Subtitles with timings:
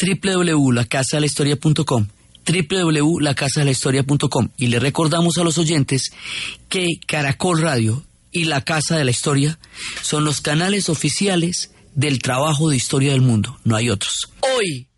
[0.00, 2.06] www.lacasadelahistoria.com
[2.46, 6.12] www.lacasadelahistoria.com y le recordamos a los oyentes
[6.68, 9.58] que Caracol Radio y La Casa de la Historia
[10.02, 14.30] son los canales oficiales del trabajo de historia del mundo, no hay otros.
[14.40, 14.88] Hoy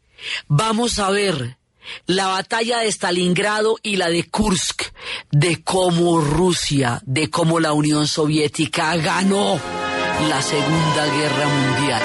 [0.46, 1.56] vamos a ver
[2.06, 4.82] la batalla de Stalingrado y la de Kursk,
[5.30, 9.58] de cómo Rusia, de cómo la Unión Soviética ganó
[10.28, 12.02] la Segunda Guerra Mundial.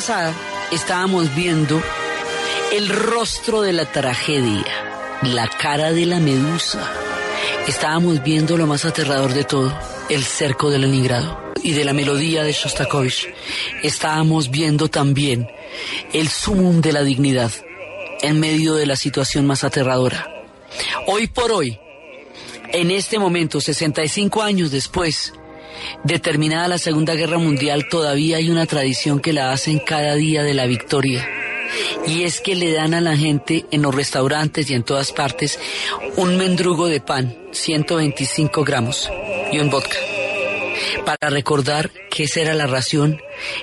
[0.00, 0.34] Pasada
[0.72, 1.78] estábamos viendo
[2.72, 4.64] el rostro de la tragedia,
[5.20, 6.90] la cara de la medusa.
[7.68, 9.78] Estábamos viendo lo más aterrador de todo,
[10.08, 13.28] el cerco de Leningrado y de la melodía de Shostakovich.
[13.82, 15.50] Estábamos viendo también
[16.14, 17.52] el sumum de la dignidad
[18.22, 20.26] en medio de la situación más aterradora.
[21.08, 21.78] Hoy por hoy,
[22.72, 25.34] en este momento, 65 años después,
[26.10, 30.42] de terminada la Segunda Guerra Mundial, todavía hay una tradición que la hacen cada día
[30.42, 31.24] de la victoria.
[32.04, 35.60] Y es que le dan a la gente en los restaurantes y en todas partes
[36.16, 39.08] un mendrugo de pan, 125 gramos,
[39.52, 39.96] y un vodka.
[41.04, 43.20] Para recordar que esa era la ración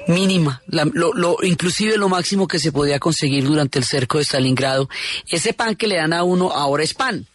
[0.07, 4.87] mínima, lo, lo- inclusive lo máximo que se podía conseguir durante el cerco de Stalingrado.
[5.29, 7.25] Ese pan que le dan a uno ahora es pan.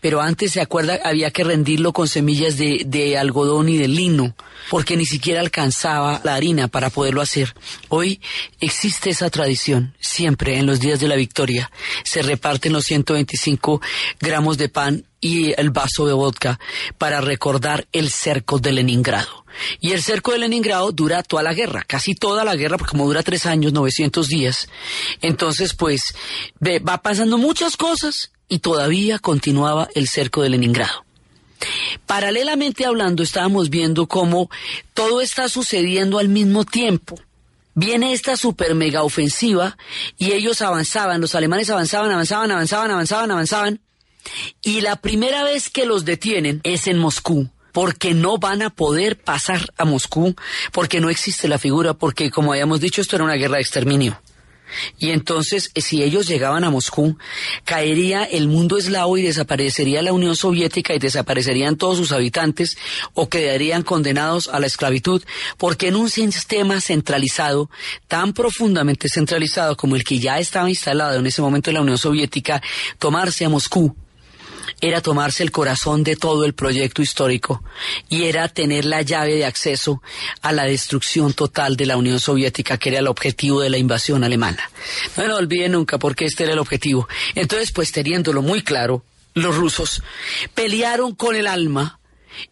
[0.00, 0.98] Pero antes, ¿se acuerda?
[1.04, 4.34] Había que rendirlo con semillas de, de algodón y de lino,
[4.70, 7.54] porque ni siquiera alcanzaba la harina para poderlo hacer.
[7.88, 8.20] Hoy
[8.60, 11.70] existe esa tradición, siempre en los días de la victoria.
[12.04, 13.80] Se reparten los 125
[14.20, 16.58] gramos de pan y el vaso de vodka
[16.98, 19.42] para recordar el cerco de Leningrado.
[19.80, 23.06] Y el cerco de Leningrado dura toda la guerra, casi toda la guerra, porque como
[23.06, 24.68] dura tres años, 900 días.
[25.20, 26.00] Entonces, pues,
[26.60, 31.06] va pasando muchas cosas y todavía continuaba el cerco de Leningrado.
[32.04, 34.50] Paralelamente hablando, estábamos viendo cómo
[34.92, 37.18] todo está sucediendo al mismo tiempo.
[37.74, 39.78] Viene esta super mega ofensiva
[40.18, 43.80] y ellos avanzaban, los alemanes avanzaban, avanzaban, avanzaban, avanzaban, avanzaban.
[44.60, 49.16] Y la primera vez que los detienen es en Moscú, porque no van a poder
[49.16, 50.36] pasar a Moscú,
[50.72, 54.20] porque no existe la figura, porque como habíamos dicho, esto era una guerra de exterminio.
[54.98, 57.16] Y entonces, si ellos llegaban a Moscú,
[57.64, 62.76] caería el mundo eslavo y desaparecería la Unión Soviética y desaparecerían todos sus habitantes
[63.14, 65.22] o quedarían condenados a la esclavitud,
[65.58, 67.70] porque en un sistema centralizado,
[68.08, 71.98] tan profundamente centralizado como el que ya estaba instalado en ese momento en la Unión
[71.98, 72.62] Soviética,
[72.98, 73.94] tomarse a Moscú
[74.82, 77.62] era tomarse el corazón de todo el proyecto histórico
[78.08, 80.02] y era tener la llave de acceso
[80.42, 84.24] a la destrucción total de la Unión Soviética, que era el objetivo de la invasión
[84.24, 84.68] alemana.
[85.16, 87.08] No lo olvide nunca porque este era el objetivo.
[87.36, 90.02] Entonces, pues teniéndolo muy claro, los rusos
[90.52, 92.00] pelearon con el alma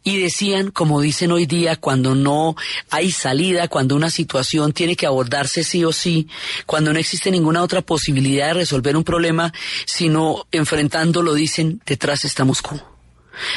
[0.04, 2.56] y decían, como dicen hoy día, cuando no
[2.90, 6.28] hay salida, cuando una situación tiene que abordarse sí o sí,
[6.66, 9.52] cuando no existe ninguna otra posibilidad de resolver un problema,
[9.86, 12.80] sino enfrentándolo, dicen, detrás está Moscú.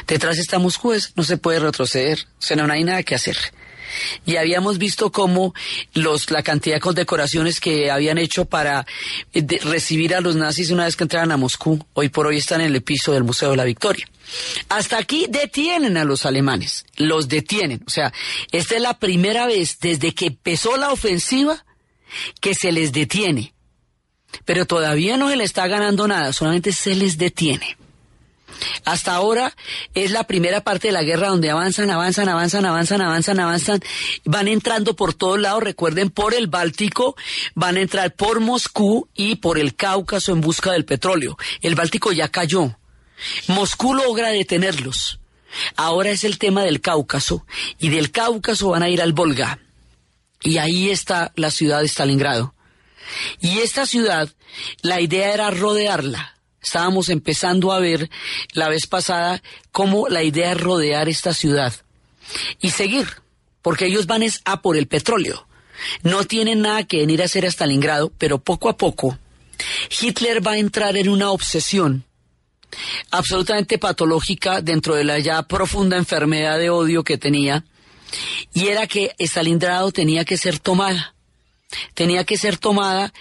[0.08, 3.38] Detrás está Moscú, es- no se puede retroceder, o sea, no hay nada que hacer.
[4.26, 5.54] Y habíamos visto cómo
[5.94, 8.86] los, la cantidad de condecoraciones que habían hecho para
[9.34, 12.62] eh, recibir a los nazis una vez que entraran a Moscú, hoy por hoy están
[12.62, 14.08] en el piso del Museo de la Victoria.
[14.70, 17.84] Hasta aquí detienen a los alemanes, los detienen.
[17.86, 18.14] O sea,
[18.52, 21.66] esta es la primera vez desde que empezó la ofensiva
[22.40, 23.54] que se les detiene.
[24.46, 27.78] Pero todavía no se le está ganando nada, solamente se les detiene.
[28.86, 29.56] Hasta ahora
[29.94, 33.80] es la primera parte de la guerra donde avanzan, avanzan, avanzan, avanzan, avanzan, avanzan,
[34.26, 37.16] van entrando por todos lados, recuerden, por el Báltico,
[37.56, 41.38] van a entrar por Moscú y por el Cáucaso en busca del petróleo.
[41.62, 42.78] El Báltico ya cayó.
[43.48, 45.20] Moscú logra detenerlos.
[45.76, 47.46] Ahora es el tema del Cáucaso
[47.80, 49.60] y del Cáucaso van a ir al Volga.
[50.42, 52.54] Y ahí está la ciudad de Stalingrado.
[53.40, 54.30] Y esta ciudad,
[54.82, 56.33] la idea era rodearla.
[56.64, 58.10] Estábamos empezando a ver
[58.54, 61.74] la vez pasada cómo la idea es rodear esta ciudad
[62.62, 63.08] y seguir,
[63.62, 65.46] porque ellos van es a por el petróleo.
[66.04, 69.18] No tienen nada que venir a hacer a Stalingrado, pero poco a poco
[70.02, 72.06] Hitler va a entrar en una obsesión
[73.12, 77.66] absolutamente patológica dentro de la ya profunda enfermedad de odio que tenía,
[78.54, 81.13] y era que Stalingrado tenía que ser tomada.
[81.94, 83.14] Tenía que ser tomada,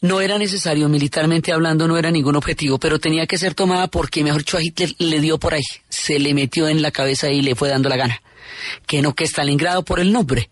[0.00, 4.24] no era necesario militarmente hablando, no era ningún objetivo, pero tenía que ser tomada porque,
[4.24, 7.42] mejor dicho, a Hitler le dio por ahí, se le metió en la cabeza y
[7.42, 8.22] le fue dando la gana.
[8.86, 10.50] Que no que Stalingrado por el nombre.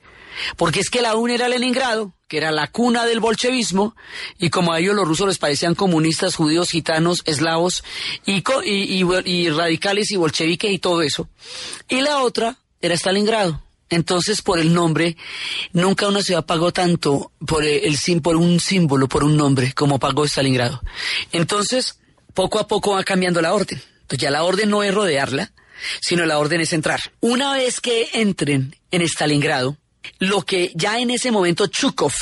[0.57, 3.97] Porque es que la UNA era Leningrado, que era la cuna del bolchevismo,
[4.39, 7.83] y como a ellos los rusos les parecían comunistas, judíos, gitanos, eslavos,
[8.25, 11.29] y- y radicales y bolcheviques y todo eso.
[11.89, 13.61] Y la otra era Stalingrado.
[13.91, 15.17] Entonces, por el nombre,
[15.73, 20.27] nunca una ciudad pagó tanto por el, por un símbolo, por un nombre, como pagó
[20.27, 20.83] Stalingrado.
[21.33, 21.99] Entonces,
[22.35, 23.81] poco a poco va cambiando la orden.
[24.11, 25.53] Ya la orden no es rodearla,
[26.01, 27.01] sino la orden es entrar.
[27.21, 29.77] Una vez que entren en Stalingrado,
[30.19, 32.13] lo que ya en ese momento Chukov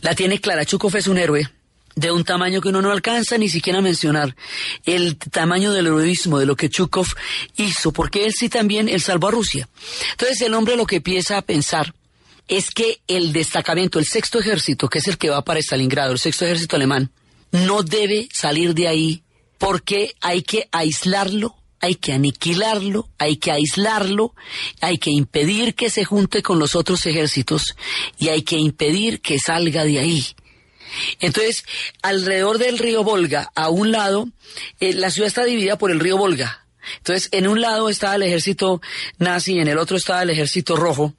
[0.00, 0.64] la tiene clara.
[0.64, 1.48] Chukov es un héroe
[1.96, 4.36] de un tamaño que uno no alcanza ni siquiera a mencionar.
[4.84, 7.06] El tamaño del heroísmo de lo que Chukov
[7.56, 9.68] hizo, porque él sí también, él salvó a Rusia.
[10.12, 11.94] Entonces el hombre lo que empieza a pensar
[12.48, 16.18] es que el destacamento, el sexto ejército, que es el que va para Stalingrado, el
[16.18, 17.10] sexto ejército alemán,
[17.50, 19.22] no debe salir de ahí
[19.56, 24.34] porque hay que aislarlo, hay que aniquilarlo, hay que aislarlo,
[24.82, 27.74] hay que impedir que se junte con los otros ejércitos
[28.18, 30.26] y hay que impedir que salga de ahí.
[31.20, 31.64] Entonces,
[32.02, 34.28] alrededor del río Volga, a un lado,
[34.80, 36.66] eh, la ciudad está dividida por el río Volga.
[36.98, 38.80] Entonces, en un lado estaba el ejército
[39.18, 41.14] nazi, en el otro estaba el ejército rojo.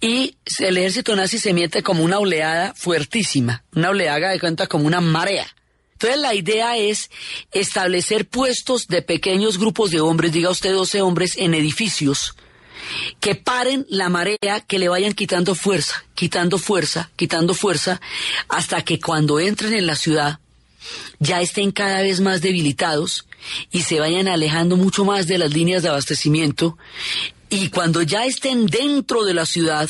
[0.00, 4.86] Y el ejército nazi se mete como una oleada fuertísima, una oleada de cuenta como
[4.86, 5.46] una marea.
[5.92, 7.10] Entonces la idea es
[7.52, 12.34] establecer puestos de pequeños grupos de hombres, diga usted 12 hombres, en edificios,
[13.20, 18.00] que paren la marea, que le vayan quitando fuerza, quitando fuerza, quitando fuerza,
[18.48, 20.40] hasta que cuando entren en la ciudad
[21.18, 23.26] ya estén cada vez más debilitados
[23.70, 26.78] y se vayan alejando mucho más de las líneas de abastecimiento
[27.48, 29.88] y cuando ya estén dentro de la ciudad,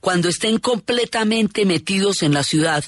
[0.00, 2.84] cuando estén completamente metidos en la ciudad,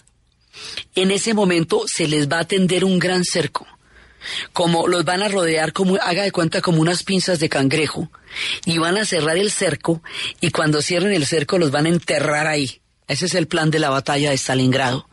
[0.94, 3.66] en ese momento se les va a tender un gran cerco.
[4.52, 8.10] Como los van a rodear como, haga de cuenta, como unas pinzas de cangrejo.
[8.64, 10.02] Y van a cerrar el cerco
[10.40, 12.80] y cuando cierren el cerco los van a enterrar ahí.
[13.08, 15.08] Ese es el plan de la batalla de Stalingrado.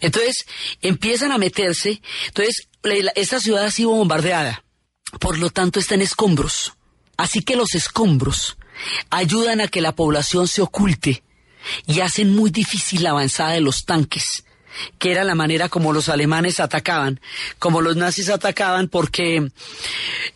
[0.00, 0.46] Entonces,
[0.80, 2.00] empiezan a meterse.
[2.28, 2.68] Entonces,
[3.16, 4.64] esta ciudad ha sido bombardeada.
[5.20, 6.74] Por lo tanto, está en escombros.
[7.16, 8.56] Así que los escombros
[9.10, 11.22] ayudan a que la población se oculte
[11.86, 14.43] y hacen muy difícil la avanzada de los tanques,
[14.98, 17.20] que era la manera como los alemanes atacaban,
[17.58, 19.50] como los nazis atacaban, porque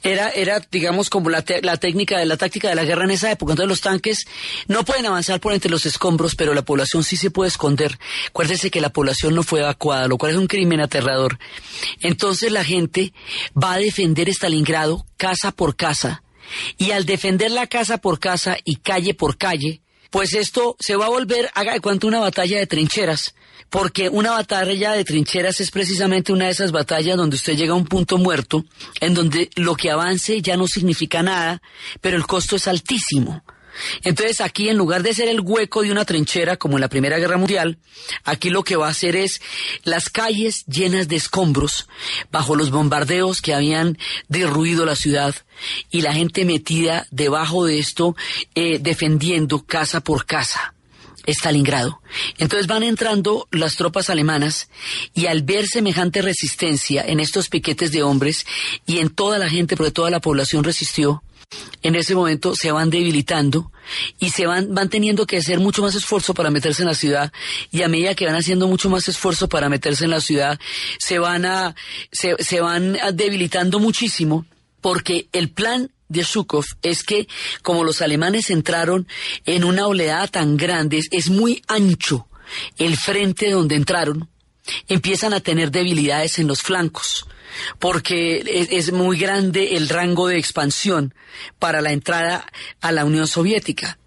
[0.03, 3.31] era, era digamos, como la, la técnica de la táctica de la guerra en esa
[3.31, 3.53] época.
[3.53, 4.27] Entonces los tanques
[4.67, 7.99] no pueden avanzar por entre los escombros, pero la población sí se puede esconder.
[8.29, 11.39] Acuérdese que la población no fue evacuada, lo cual es un crimen aterrador.
[12.01, 13.13] Entonces la gente
[13.61, 16.23] va a defender Stalingrado casa por casa.
[16.79, 21.07] Y al defender la casa por casa y calle por calle, pues esto se va
[21.07, 23.35] a volver, haga de cuenta, una batalla de trincheras.
[23.71, 27.77] Porque una batalla de trincheras es precisamente una de esas batallas donde usted llega a
[27.77, 28.65] un punto muerto,
[29.01, 31.61] en donde lo que avance ya no significa nada,
[32.01, 33.43] pero el costo es altísimo.
[34.03, 37.19] Entonces aquí en lugar de ser el hueco de una trinchera como en la Primera
[37.19, 37.79] Guerra Mundial,
[38.25, 39.41] aquí lo que va a hacer es
[39.85, 41.89] las calles llenas de escombros
[42.31, 45.35] bajo los bombardeos que habían derruido la ciudad
[45.91, 48.17] y la gente metida debajo de esto
[48.55, 50.75] eh, defendiendo casa por casa.
[51.27, 52.01] Stalingrado.
[52.39, 54.71] Entonces van entrando las tropas alemanas
[55.13, 58.47] y al ver semejante resistencia en estos piquetes de hombres
[58.87, 61.23] y en toda la gente, porque toda la población resistió,
[61.83, 63.71] en ese momento se van debilitando
[64.19, 67.33] y se van, van teniendo que hacer mucho más esfuerzo para meterse en la ciudad
[67.71, 70.59] y a medida que van haciendo mucho más esfuerzo para meterse en la ciudad,
[70.99, 71.75] se van a,
[72.13, 74.45] se, se van debilitando muchísimo
[74.81, 77.29] porque el plan de Zhukov es que
[77.63, 79.07] como los alemanes entraron
[79.45, 82.27] en una oleada tan grande, es muy ancho
[82.79, 84.29] el frente donde entraron,
[84.89, 87.27] empiezan a tener debilidades en los flancos,
[87.79, 91.15] porque es, muy grande el rango de expansión
[91.59, 92.47] para la entrada
[92.81, 93.99] a la Unión Soviética.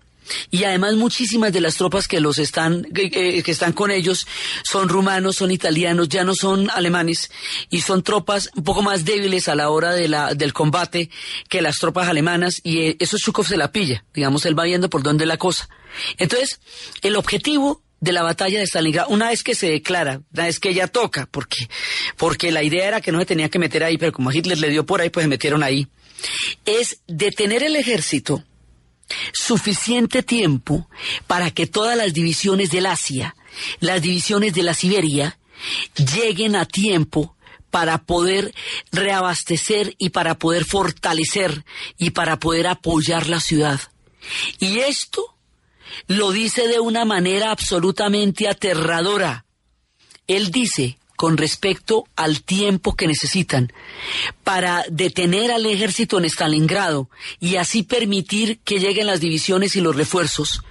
[0.50, 4.28] Y además muchísimas de las tropas que los están, que, están con ellos
[4.64, 7.32] son rumanos, son italianos, ya no son alemanes
[7.70, 11.10] y son tropas un poco más débiles a la hora de la, del combate
[11.50, 14.90] que las tropas alemanas y eh, eso Zhukov se la pilla, digamos, él va viendo
[14.90, 15.68] por dónde la cosa.
[16.18, 16.62] Entonces,
[17.02, 20.70] el objetivo de la batalla de Stalingrado, una vez que se declara, una vez que
[20.70, 21.70] ella toca, porque,
[22.18, 24.70] porque la idea era que no se tenía que meter ahí, pero como Hitler le
[24.70, 25.88] dio por ahí, pues se metieron ahí,
[26.66, 28.44] es detener el ejército
[29.34, 30.90] suficiente tiempo
[31.28, 33.36] para que todas las divisiones del Asia,
[33.80, 35.38] las divisiones de la Siberia,
[35.96, 37.36] lleguen a tiempo
[37.70, 38.54] para poder
[38.92, 41.64] reabastecer y para poder fortalecer
[41.98, 43.80] y para poder apoyar la ciudad.
[44.60, 45.36] Y esto
[46.08, 49.46] lo dice de una manera absolutamente aterradora.
[50.28, 53.72] Él dice, con respecto al tiempo que necesitan
[54.44, 59.96] para detener al ejército en Stalingrado y así permitir que lleguen las divisiones y los
[59.96, 60.64] refuerzos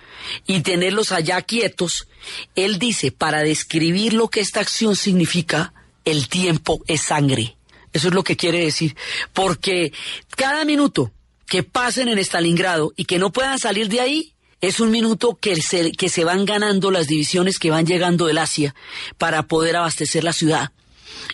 [0.47, 2.09] y tenerlos allá quietos,
[2.57, 5.73] él dice, para describir lo que esta acción significa,
[6.05, 7.57] el tiempo es sangre.
[7.93, 8.97] Eso es lo que quiere decir,
[9.33, 9.93] porque
[10.37, 11.13] cada minuto
[11.47, 15.57] que pasen en Stalingrado y que no puedan salir de ahí, es un minuto que
[15.57, 18.75] se, que se van ganando las divisiones que van llegando del Asia
[19.19, 20.73] para poder abastecer la ciudad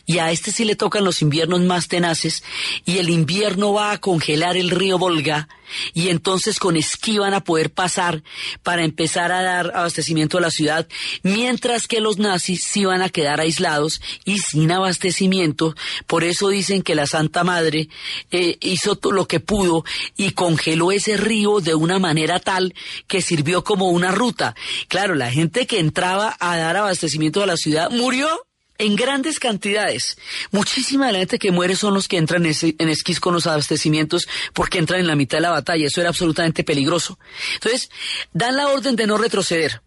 [0.06, 2.42] y a este sí le tocan los inviernos más tenaces
[2.84, 5.48] y el invierno va a congelar el río Volga
[5.94, 8.22] y entonces con esquí van a poder pasar
[8.62, 10.86] para empezar a dar abastecimiento a la ciudad,
[11.22, 15.74] mientras que los nazis sí van a quedar aislados y sin abastecimiento.
[16.06, 17.88] Por eso dicen que la Santa Madre
[18.30, 19.84] eh, hizo lo que pudo
[20.16, 22.74] y congeló ese río de una manera tal
[23.06, 24.54] que sirvió como una ruta.
[24.88, 28.45] Claro, la gente que entraba a dar abastecimiento a la ciudad murió
[28.78, 30.18] en grandes cantidades.
[30.50, 34.28] Muchísima de la gente que muere son los que entran en, esquís con los abastecimientos
[34.52, 35.86] porque entran en la mitad de la batalla.
[35.86, 37.18] Eso era absolutamente peligroso.
[37.54, 37.90] Entonces,
[38.32, 39.82] dan la orden de no retroceder.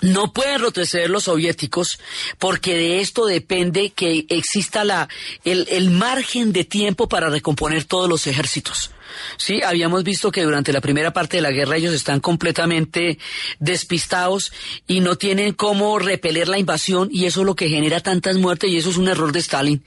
[0.00, 1.98] No pueden retroceder los soviéticos
[2.38, 5.08] porque de esto depende que exista la,
[5.44, 8.92] el, el margen de tiempo para recomponer todos los ejércitos.
[9.36, 13.18] Sí, habíamos visto que durante la primera parte de la guerra ellos están completamente
[13.58, 14.52] despistados
[14.86, 18.70] y no tienen cómo repeler la invasión y eso es lo que genera tantas muertes
[18.70, 19.84] y eso es un error de Stalin.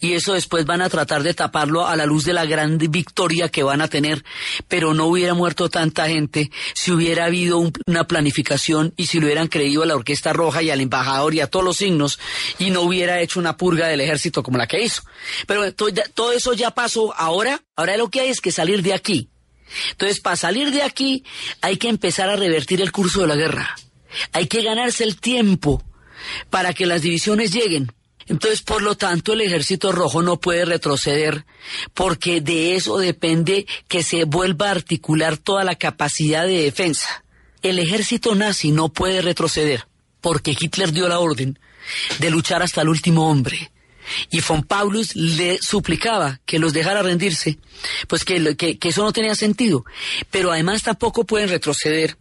[0.00, 3.48] Y eso después van a tratar de taparlo a la luz de la gran victoria
[3.48, 4.24] que van a tener,
[4.68, 9.48] pero no hubiera muerto tanta gente si hubiera habido una planificación y si lo hubieran
[9.48, 12.18] creído a la Orquesta Roja y al embajador y a todos los signos
[12.58, 15.02] y no hubiera hecho una purga del ejército como la que hizo.
[15.46, 17.14] Pero todo eso ya pasó.
[17.16, 19.30] Ahora, ahora lo que hay es que salir de aquí.
[19.90, 21.24] Entonces, para salir de aquí
[21.60, 23.74] hay que empezar a revertir el curso de la guerra.
[24.32, 25.82] Hay que ganarse el tiempo
[26.50, 27.92] para que las divisiones lleguen.
[28.26, 31.44] Entonces, por lo tanto, el ejército rojo no puede retroceder
[31.92, 37.24] porque de eso depende que se vuelva a articular toda la capacidad de defensa.
[37.60, 39.86] El ejército nazi no puede retroceder
[40.20, 41.58] porque Hitler dio la orden
[42.18, 43.70] de luchar hasta el último hombre.
[44.30, 47.58] Y von Paulus le suplicaba que los dejara rendirse,
[48.08, 49.84] pues que, que, eso no tenía sentido.
[50.30, 52.16] Pero además tampoco pueden retroceder,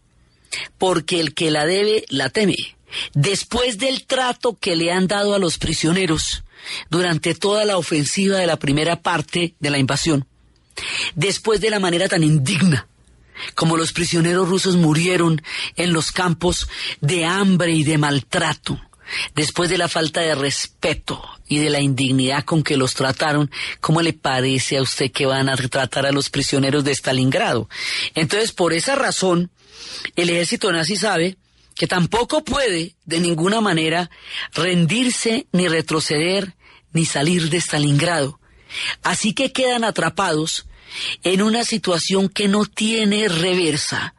[0.77, 2.55] porque el que la debe, la teme.
[3.13, 6.43] Después del trato que le han dado a los prisioneros
[6.89, 10.27] durante toda la ofensiva de la primera parte de la invasión,
[11.15, 12.87] después de la manera tan indigna
[13.55, 15.41] como los prisioneros rusos murieron
[15.75, 16.67] en los campos
[17.01, 18.79] de hambre y de maltrato,
[19.35, 21.21] después de la falta de respeto
[21.53, 25.49] y de la indignidad con que los trataron, ¿cómo le parece a usted que van
[25.49, 27.69] a tratar a los prisioneros de Stalingrado?
[28.15, 29.51] Entonces, por esa razón,
[30.15, 31.37] el ejército nazi sabe
[31.75, 34.09] que tampoco puede de ninguna manera
[34.53, 36.55] rendirse ni retroceder
[36.91, 38.39] ni salir de Stalingrado.
[39.03, 40.65] Así que quedan atrapados
[41.23, 44.15] en una situación que no tiene reversa,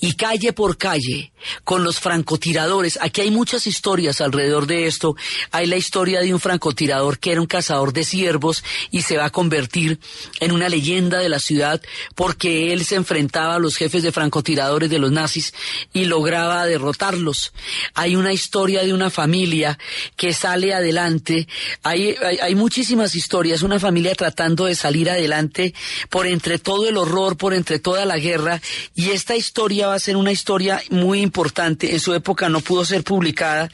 [0.00, 1.32] y calle por calle
[1.64, 2.98] con los francotiradores.
[3.00, 5.16] Aquí hay muchas historias alrededor de esto.
[5.50, 9.26] Hay la historia de un francotirador que era un cazador de ciervos y se va
[9.26, 9.98] a convertir
[10.40, 11.80] en una leyenda de la ciudad
[12.14, 15.54] porque él se enfrentaba a los jefes de francotiradores de los nazis
[15.92, 17.52] y lograba derrotarlos.
[17.94, 19.78] Hay una historia de una familia
[20.16, 21.48] que sale adelante.
[21.82, 23.62] Hay, hay, hay muchísimas historias.
[23.62, 25.74] Una familia tratando de salir adelante
[26.10, 28.60] por entre todo el horror, por entre toda la guerra.
[28.94, 31.92] Y esta historia va a ser una historia muy importante.
[31.92, 33.68] En su época no pudo ser publicada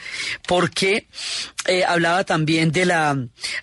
[0.46, 1.06] porque
[1.66, 3.16] eh, hablaba también de la,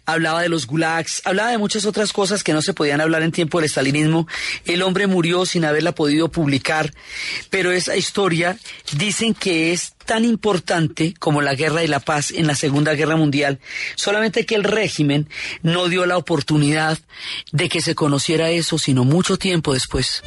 [0.06, 3.32] hablaba de los gulags, hablaba de muchas otras cosas que no se podían hablar en
[3.32, 4.28] tiempo del estalinismo.
[4.66, 6.94] El hombre murió sin haberla podido publicar,
[7.50, 8.58] pero esa historia
[8.94, 13.16] dicen que es tan importante como la guerra y la paz en la Segunda Guerra
[13.16, 13.60] Mundial,
[13.96, 15.28] solamente que el régimen
[15.63, 17.00] no dio la oportunidad
[17.51, 20.22] de que se conociera eso, sino mucho tiempo después.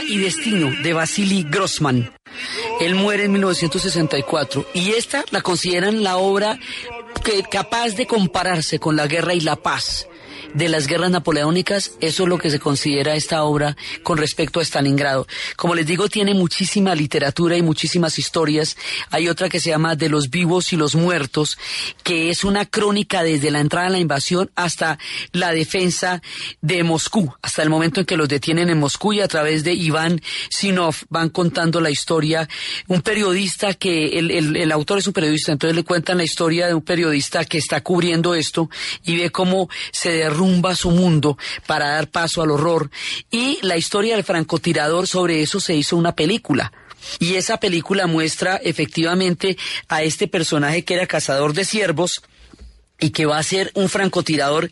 [0.00, 2.10] Y Destino de Vasily Grossman.
[2.80, 6.58] Él muere en 1964 y esta la consideran la obra
[7.22, 10.08] que capaz de compararse con la guerra y la paz
[10.54, 14.64] de las guerras napoleónicas, eso es lo que se considera esta obra con respecto a
[14.64, 15.26] Stalingrado.
[15.56, 18.76] Como les digo, tiene muchísima literatura y muchísimas historias.
[19.10, 21.58] Hay otra que se llama De los vivos y los muertos,
[22.02, 24.98] que es una crónica desde la entrada a la invasión hasta
[25.32, 26.22] la defensa
[26.60, 29.72] de Moscú, hasta el momento en que los detienen en Moscú y a través de
[29.72, 32.48] Iván Sinov van contando la historia.
[32.88, 36.66] Un periodista que, el, el, el autor es un periodista, entonces le cuentan la historia
[36.66, 38.68] de un periodista que está cubriendo esto
[39.04, 40.41] y ve cómo se derrumba
[40.76, 42.90] su mundo para dar paso al horror.
[43.30, 46.72] Y la historia del francotirador sobre eso se hizo una película.
[47.18, 49.56] Y esa película muestra efectivamente
[49.88, 52.22] a este personaje que era cazador de ciervos
[53.00, 54.70] y que va a ser un francotirador,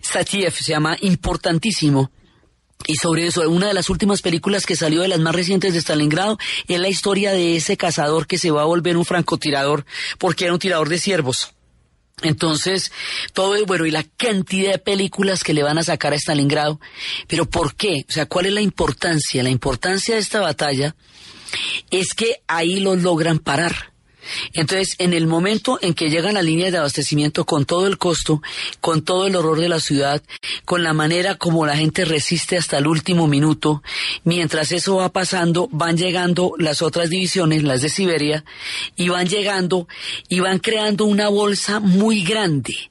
[0.00, 2.10] Satiev, se llama importantísimo.
[2.86, 5.80] Y sobre eso, una de las últimas películas que salió de las más recientes de
[5.80, 9.84] Stalingrado es la historia de ese cazador que se va a volver un francotirador
[10.18, 11.54] porque era un tirador de ciervos.
[12.22, 12.92] Entonces,
[13.32, 16.80] todo es bueno y la cantidad de películas que le van a sacar a Stalingrado.
[17.26, 18.04] Pero ¿por qué?
[18.08, 19.42] O sea, ¿cuál es la importancia?
[19.42, 20.96] La importancia de esta batalla
[21.90, 23.92] es que ahí los logran parar.
[24.52, 28.42] Entonces, en el momento en que llegan a líneas de abastecimiento con todo el costo,
[28.80, 30.22] con todo el horror de la ciudad,
[30.64, 33.82] con la manera como la gente resiste hasta el último minuto,
[34.24, 38.44] mientras eso va pasando, van llegando las otras divisiones, las de Siberia,
[38.96, 39.88] y van llegando
[40.28, 42.90] y van creando una bolsa muy grande.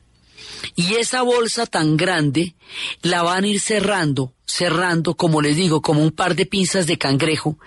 [0.75, 2.55] Y esa bolsa tan grande
[3.01, 6.97] la van a ir cerrando, cerrando, como les digo, como un par de pinzas de
[6.97, 7.57] cangrejo,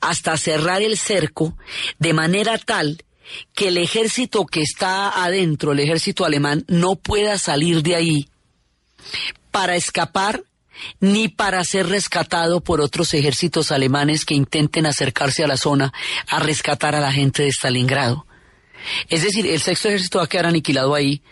[0.00, 1.56] hasta cerrar el cerco
[1.98, 3.04] de manera tal
[3.54, 8.28] que el ejército que está adentro, el ejército alemán, no pueda salir de ahí
[9.50, 10.42] para escapar
[11.00, 15.92] ni para ser rescatado por otros ejércitos alemanes que intenten acercarse a la zona
[16.26, 18.26] a rescatar a la gente de Stalingrado.
[19.08, 21.22] Es decir, el sexto ejército va a quedar aniquilado ahí,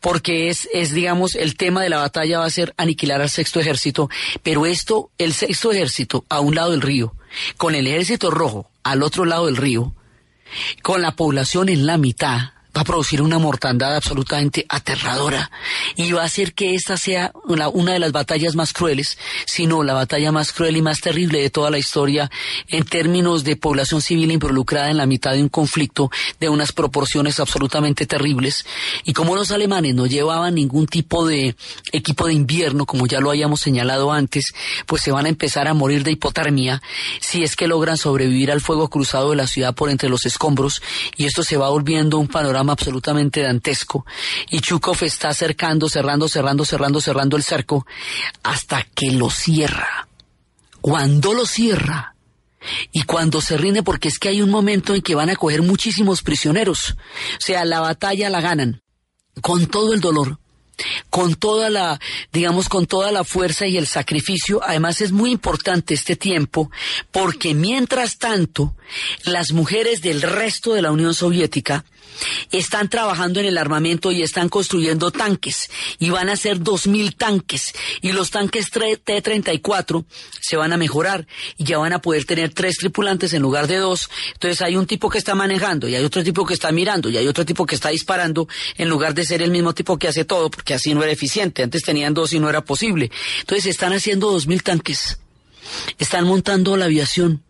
[0.00, 3.58] porque es, es, digamos, el tema de la batalla va a ser aniquilar al sexto
[3.58, 4.08] ejército,
[4.44, 7.14] pero esto, el sexto ejército a un lado del río,
[7.56, 9.94] con el ejército rojo al otro lado del río,
[10.82, 15.50] con la población en la mitad, va a producir una mortandad absolutamente aterradora
[15.96, 19.92] y va a hacer que esta sea una, de las batallas más crueles, sino la
[19.94, 22.30] batalla más cruel y más terrible de toda la historia
[22.68, 27.40] en términos de población civil involucrada en la mitad de un conflicto de unas proporciones
[27.40, 28.64] absolutamente terribles.
[29.04, 31.54] Y como los alemanes no llevaban ningún tipo de
[31.92, 34.46] equipo de invierno, como ya lo habíamos señalado antes,
[34.86, 36.82] pues se van a empezar a morir de hipotermia
[37.20, 40.82] si es que logran sobrevivir al fuego cruzado de la ciudad por entre los escombros
[41.16, 44.06] y esto se va volviendo un panorama absolutamente dantesco
[44.50, 47.86] y Chukov está cercando, cerrando, cerrando, cerrando, cerrando el cerco
[48.42, 50.08] hasta que lo cierra.
[50.80, 52.14] Cuando lo cierra
[52.92, 55.62] y cuando se rinde, porque es que hay un momento en que van a coger
[55.62, 58.82] muchísimos prisioneros, o sea, la batalla la ganan
[59.40, 60.38] con todo el dolor,
[61.10, 62.00] con toda la,
[62.32, 64.60] digamos, con toda la fuerza y el sacrificio.
[64.62, 66.70] Además es muy importante este tiempo
[67.10, 68.74] porque mientras tanto
[69.24, 71.84] las mujeres del resto de la Unión Soviética
[72.50, 77.74] están trabajando en el armamento y están construyendo tanques y van a ser 2.000 tanques
[78.00, 80.04] y los tanques T-34
[80.40, 83.76] se van a mejorar y ya van a poder tener tres tripulantes en lugar de
[83.76, 84.08] dos.
[84.34, 87.16] Entonces hay un tipo que está manejando y hay otro tipo que está mirando y
[87.16, 90.24] hay otro tipo que está disparando en lugar de ser el mismo tipo que hace
[90.24, 91.62] todo porque así no era eficiente.
[91.62, 93.10] Antes tenían dos y no era posible.
[93.40, 95.18] Entonces están haciendo 2.000 tanques.
[95.98, 97.42] Están montando la aviación.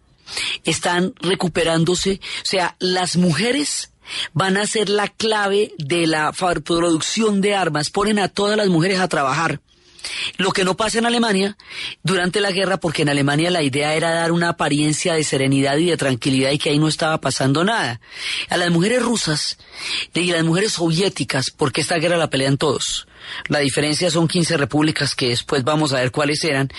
[0.64, 2.20] Están recuperándose.
[2.42, 3.91] O sea, las mujeres
[4.32, 7.90] van a ser la clave de la producción de armas.
[7.90, 9.60] Ponen a todas las mujeres a trabajar.
[10.36, 11.56] Lo que no pasa en Alemania
[12.02, 15.86] durante la guerra, porque en Alemania la idea era dar una apariencia de serenidad y
[15.86, 18.00] de tranquilidad y que ahí no estaba pasando nada.
[18.48, 19.58] A las mujeres rusas
[20.12, 23.06] y a las mujeres soviéticas, porque esta guerra la pelean todos.
[23.48, 26.70] La diferencia son 15 repúblicas que después vamos a ver cuáles eran.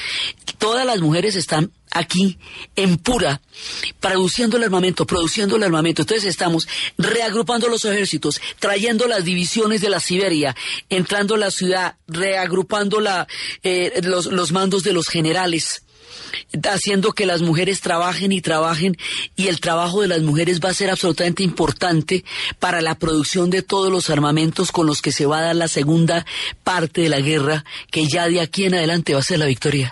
[0.58, 2.38] Todas las mujeres están aquí
[2.75, 3.41] en pura,
[3.99, 6.01] produciendo el armamento, produciendo el armamento.
[6.01, 10.56] Entonces estamos reagrupando los ejércitos, trayendo las divisiones de la Siberia,
[10.89, 13.27] entrando a la ciudad, reagrupando la,
[13.62, 15.84] eh, los, los mandos de los generales
[16.63, 18.97] haciendo que las mujeres trabajen y trabajen
[19.35, 22.23] y el trabajo de las mujeres va a ser absolutamente importante
[22.59, 25.67] para la producción de todos los armamentos con los que se va a dar la
[25.67, 26.25] segunda
[26.63, 29.91] parte de la guerra que ya de aquí en adelante va a ser la victoria.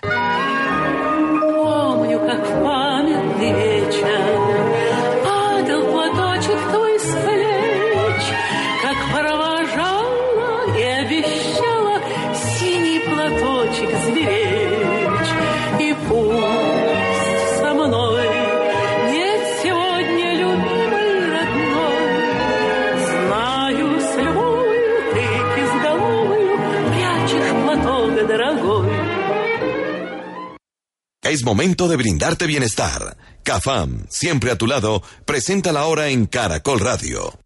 [31.32, 33.16] Es momento de brindarte bienestar.
[33.44, 37.40] CAFAM, siempre a tu lado, presenta la hora en Caracol Radio.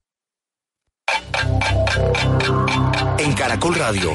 [3.20, 4.10] En Caracol Radio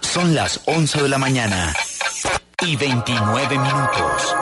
[0.00, 1.72] son las 11 de la mañana
[2.66, 4.34] y 29 minutos.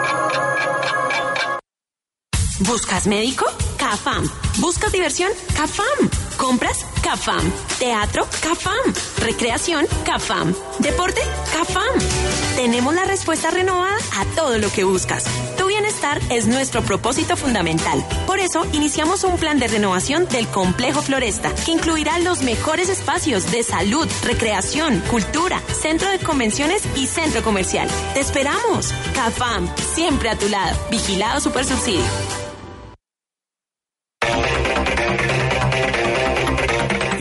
[2.61, 3.45] ¿Buscas médico?
[3.95, 4.29] CAFAM.
[4.59, 5.31] ¿Buscas diversión?
[5.55, 6.11] CAFAM.
[6.37, 6.85] ¿Compras?
[7.01, 7.49] CAFAM.
[7.79, 8.27] ¿Teatro?
[8.43, 8.93] CAFAM.
[9.19, 9.87] ¿Recreación?
[10.05, 10.53] CAFAM.
[10.81, 11.21] ¿Deporte?
[11.53, 12.01] CAFAM.
[12.57, 15.23] Tenemos la respuesta renovada a todo lo que buscas.
[15.57, 18.05] Tu bienestar es nuestro propósito fundamental.
[18.27, 23.49] Por eso iniciamos un plan de renovación del complejo Floresta que incluirá los mejores espacios
[23.53, 27.89] de salud, recreación, cultura, centro de convenciones y centro comercial.
[28.15, 28.93] Te esperamos.
[29.15, 30.77] CAFAM, siempre a tu lado.
[30.91, 32.44] Vigilado Super Subsidio.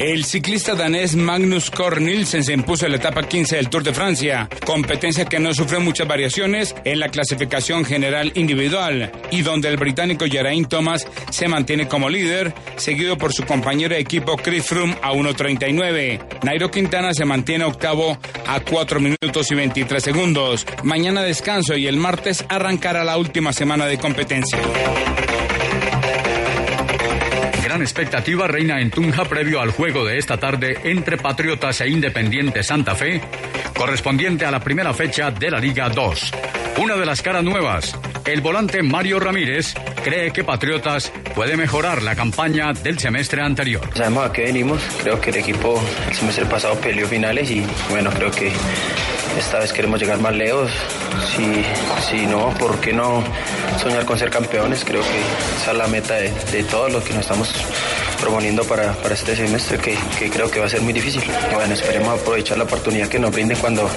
[0.05, 3.93] El ciclista danés Magnus Cort Nielsen se impuso en la etapa 15 del Tour de
[3.93, 9.77] Francia, competencia que no sufrió muchas variaciones en la clasificación general individual y donde el
[9.77, 14.97] británico Geraint Thomas se mantiene como líder, seguido por su compañero de equipo Chris Froome
[15.01, 16.19] a 1.39.
[16.43, 20.67] Nairo Quintana se mantiene octavo a 4 minutos y 23 segundos.
[20.83, 24.59] Mañana descanso y el martes arrancará la última semana de competencia.
[27.83, 32.95] Expectativa reina en Tunja previo al juego de esta tarde entre Patriotas e Independiente Santa
[32.95, 33.21] Fe,
[33.75, 36.31] correspondiente a la primera fecha de la Liga 2.
[36.77, 37.93] Una de las caras nuevas,
[38.25, 43.89] el volante Mario Ramírez, cree que Patriotas puede mejorar la campaña del semestre anterior.
[43.93, 48.09] Sabemos a qué venimos, creo que el equipo el semestre pasado peleó finales y bueno,
[48.11, 48.53] creo que
[49.37, 50.71] esta vez queremos llegar más lejos.
[51.35, 51.63] Si,
[52.09, 53.23] si no, ¿por qué no
[53.81, 54.83] soñar con ser campeones?
[54.85, 57.53] Creo que esa es la meta de, de todos los que nos estamos
[58.23, 61.21] proponiendo para, para este semestre, que, que creo que va a ser muy difícil.
[61.53, 63.89] Bueno, esperemos aprovechar la oportunidad que nos brinden cuando,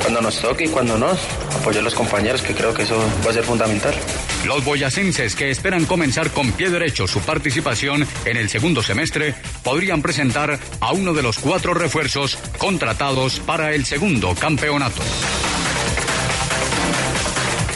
[0.00, 1.08] cuando nos toque y cuando no,
[1.54, 3.94] apoyar a los compañeros, que creo que eso va a ser fundamental.
[4.46, 10.00] Los boyacenses que esperan comenzar con pie derecho su participación en el segundo semestre podrían
[10.00, 15.02] presentar a uno de los cuatro refuerzos contratados para el segundo campeonato.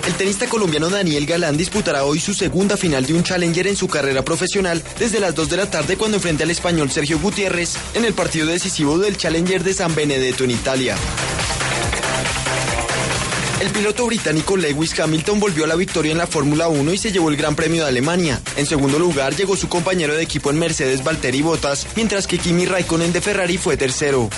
[0.09, 3.89] El tenista colombiano Daniel Galán disputará hoy su segunda final de un Challenger en su
[3.89, 8.07] carrera profesional desde las 2 de la tarde cuando enfrente al español Sergio Gutiérrez en
[8.07, 10.97] el partido decisivo del Challenger de San Benedetto en Italia.
[13.61, 17.13] El piloto británico Lewis Hamilton volvió a la victoria en la Fórmula 1 y se
[17.13, 18.41] llevó el Gran Premio de Alemania.
[18.57, 22.65] En segundo lugar llegó su compañero de equipo en Mercedes, Valtteri Bottas, mientras que Kimi
[22.65, 24.31] Raikkonen de Ferrari fue tercero.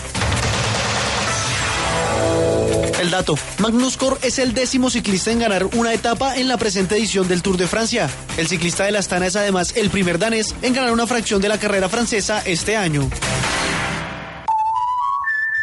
[3.01, 3.35] El dato.
[3.59, 7.41] Magnus Cor es el décimo ciclista en ganar una etapa en la presente edición del
[7.41, 8.11] Tour de Francia.
[8.37, 11.49] El ciclista de la Astana es además el primer danés en ganar una fracción de
[11.49, 13.09] la carrera francesa este año.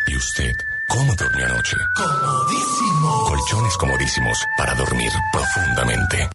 [0.08, 0.52] ¿Y usted
[0.88, 1.78] cómo durmió anoche?
[1.96, 3.26] Comodísimo.
[3.28, 6.30] Colchones comodísimos para dormir profundamente.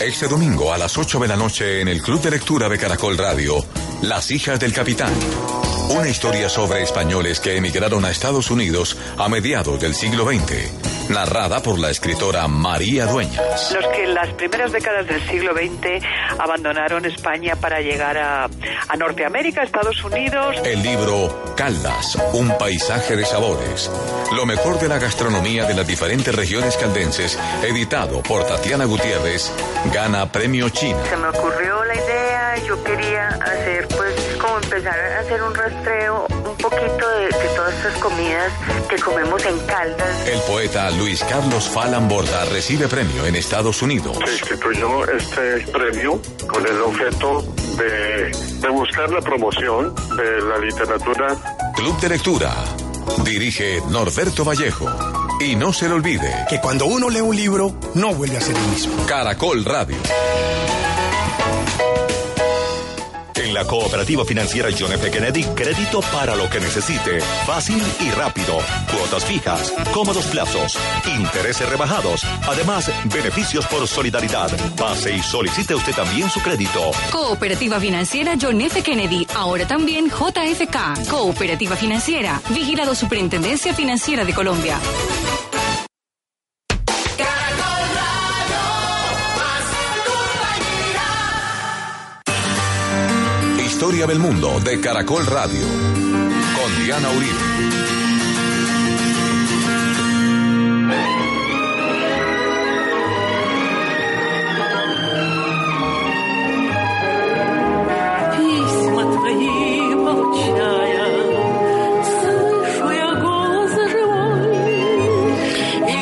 [0.00, 3.16] Este domingo a las 8 de la noche en el Club de Lectura de Caracol
[3.16, 3.64] Radio,
[4.02, 5.14] Las hijas del capitán.
[5.88, 11.62] Una historia sobre españoles que emigraron a Estados Unidos a mediados del siglo XX, narrada
[11.62, 13.72] por la escritora María Dueñas.
[13.72, 16.04] Los que en las primeras décadas del siglo XX
[16.38, 20.56] abandonaron España para llegar a, a Norteamérica, Estados Unidos.
[20.64, 23.88] El libro Caldas, un paisaje de sabores.
[24.34, 29.52] Lo mejor de la gastronomía de las diferentes regiones caldenses, editado por Tatiana Gutiérrez,
[29.92, 30.98] gana premio China.
[31.08, 34.05] Se me ocurrió la idea, yo quería hacer pues
[34.76, 38.52] empezar a hacer un rastreo un poquito de, de todas estas comidas
[38.88, 40.28] que comemos en Caldas.
[40.28, 44.18] El poeta Luis Carlos Falan Borda recibe premio en Estados Unidos.
[44.24, 47.42] Se instituyó este premio con el objeto
[47.78, 51.36] de, de buscar la promoción de la literatura.
[51.74, 52.52] Club de Lectura.
[53.24, 54.86] Dirige Norberto Vallejo.
[55.40, 58.56] Y no se le olvide que cuando uno lee un libro, no vuelve a ser
[58.56, 59.06] el mismo.
[59.06, 59.96] Caracol Radio.
[63.56, 65.10] La cooperativa financiera John F.
[65.10, 67.22] Kennedy, crédito para lo que necesite.
[67.46, 68.58] Fácil y rápido.
[68.92, 70.76] Cuotas fijas, cómodos plazos,
[71.18, 72.22] intereses rebajados.
[72.46, 74.50] Además, beneficios por solidaridad.
[74.76, 76.90] Pase y solicite usted también su crédito.
[77.10, 78.82] Cooperativa Financiera John F.
[78.82, 79.26] Kennedy.
[79.34, 81.08] Ahora también JFK.
[81.08, 82.42] Cooperativa Financiera.
[82.50, 84.78] Vigilado Superintendencia Financiera de Colombia.
[93.86, 95.64] historia del mundo de Caracol Radio.
[95.64, 97.32] Con Diana Uribe.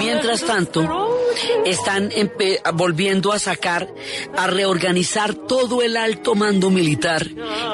[0.01, 1.04] Mientras tanto,
[1.65, 2.11] están
[2.75, 3.89] volviendo a sacar,
[4.37, 7.27] a reorganizar todo el alto mando militar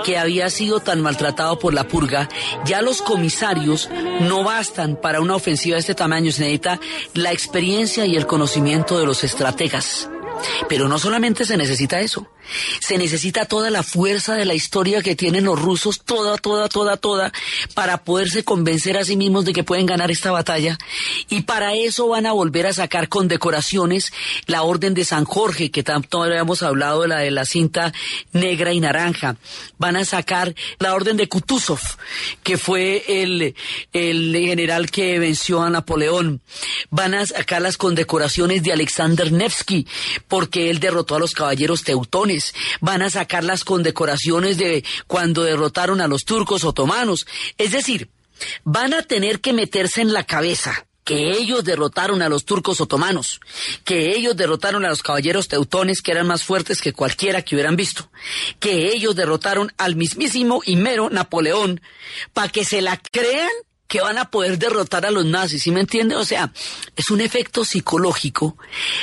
[0.04, 2.28] que había sido tan maltratado por la purga.
[2.64, 3.88] Ya los comisarios
[4.20, 6.80] no bastan para una ofensiva de este tamaño, se necesita
[7.14, 10.08] la experiencia y el conocimiento de los estrategas.
[10.68, 12.26] Pero no solamente se necesita eso,
[12.80, 16.96] se necesita toda la fuerza de la historia que tienen los rusos, toda, toda, toda,
[16.96, 17.32] toda,
[17.74, 20.78] para poderse convencer a sí mismos de que pueden ganar esta batalla.
[21.28, 24.12] Y para eso van a volver a sacar condecoraciones
[24.46, 27.92] la Orden de San Jorge, que tanto habíamos hablado de la de la cinta
[28.32, 29.36] negra y naranja.
[29.78, 31.80] Van a sacar la Orden de Kutuzov,
[32.42, 33.54] que fue el,
[33.92, 36.40] el general que venció a Napoleón.
[36.90, 39.86] Van a sacar las condecoraciones de Alexander Nevsky,
[40.28, 42.39] porque él derrotó a los caballeros teutones.
[42.80, 47.26] Van a sacar las condecoraciones de cuando derrotaron a los turcos otomanos.
[47.58, 48.10] Es decir,
[48.64, 53.40] van a tener que meterse en la cabeza que ellos derrotaron a los turcos otomanos,
[53.84, 57.74] que ellos derrotaron a los caballeros teutones que eran más fuertes que cualquiera que hubieran
[57.74, 58.10] visto,
[58.60, 61.80] que ellos derrotaron al mismísimo y mero Napoleón,
[62.32, 63.50] para que se la crean
[63.90, 66.14] que van a poder derrotar a los nazis, ¿sí me entiende?
[66.14, 66.52] O sea,
[66.94, 68.56] es un efecto psicológico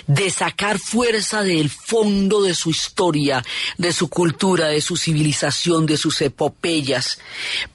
[0.07, 3.43] de sacar fuerza del fondo de su historia,
[3.77, 7.19] de su cultura, de su civilización, de sus epopeyas,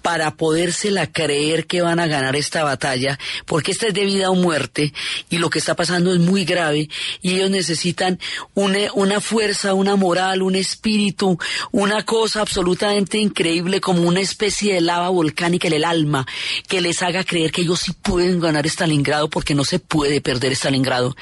[0.01, 4.35] para podérsela creer que van a ganar esta batalla, porque esta es de vida o
[4.35, 4.95] muerte,
[5.29, 6.89] y lo que está pasando es muy grave,
[7.21, 8.19] y ellos necesitan
[8.55, 11.39] una, una fuerza, una moral, un espíritu,
[11.73, 16.27] una cosa absolutamente increíble como una especie de lava volcánica en el alma,
[16.69, 20.53] que les haga creer que ellos sí pueden ganar Stalingrado porque no se puede perder
[20.53, 21.17] Stalingrado.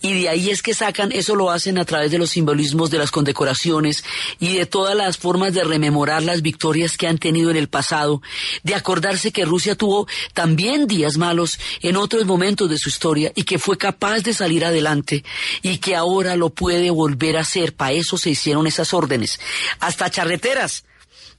[0.00, 2.98] Y de ahí es que sacan, eso lo hacen a través de los simbolismos de
[2.98, 4.04] las condecoraciones
[4.38, 8.22] y de todas las formas de rememorar las victorias que han tenido en el pasado,
[8.62, 13.44] de acordarse que Rusia tuvo también días malos en otros momentos de su historia y
[13.44, 15.24] que fue capaz de salir adelante
[15.62, 17.74] y que ahora lo puede volver a hacer.
[17.74, 19.40] Para eso se hicieron esas órdenes.
[19.80, 20.84] Hasta charreteras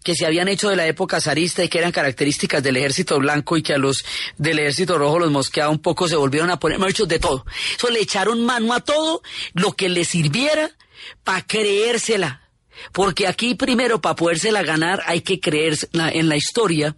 [0.04, 3.58] que se habían hecho de la época zarista y que eran características del ejército blanco
[3.58, 4.04] y que a los
[4.38, 7.46] del ejército rojo los mosqueaba un poco, se volvieron a poner, hecho de todo.
[7.78, 9.22] Eso le echaron mano a todo
[9.54, 10.72] lo que le sirviera
[11.24, 12.42] para creérsela,
[12.92, 16.96] Porque aquí primero para podérsela ganar hay que creer en la historia.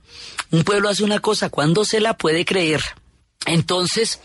[0.51, 2.81] Un pueblo hace una cosa cuando se la puede creer.
[3.45, 4.19] Entonces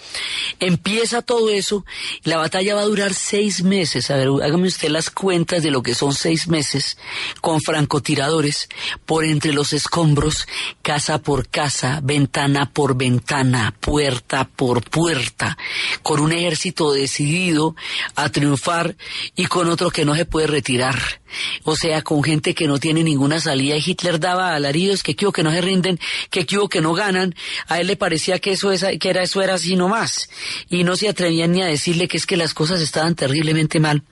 [0.59, 1.85] empieza todo eso
[2.23, 4.11] la batalla va a durar seis meses.
[4.11, 6.99] A ver, hágame usted las cuentas de lo que son seis meses
[7.41, 8.69] con francotiradores
[9.07, 10.47] por entre los escombros,
[10.83, 15.57] casa por casa, ventana por ventana, puerta por puerta,
[16.03, 17.75] con un ejército decidido
[18.15, 18.97] a triunfar
[19.35, 21.20] y con otro que no se puede retirar.
[21.65, 23.77] O sea, con gente que no tiene ninguna salida.
[23.77, 25.99] Y Hitler daba alaridos que quiero que no se rinden,
[26.31, 27.35] que quiero que no ganan.
[27.67, 30.29] A él le parecía que eso, es, que era, eso era así nomás.
[30.69, 34.03] Y no se atrevían ni a decirle que es que las cosas estaban terriblemente mal.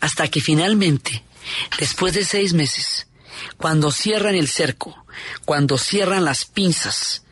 [0.00, 1.22] Hasta que finalmente,
[1.78, 3.06] después de seis meses,
[3.56, 5.04] cuando cierran el cerco,
[5.44, 7.24] cuando cierran las pinzas,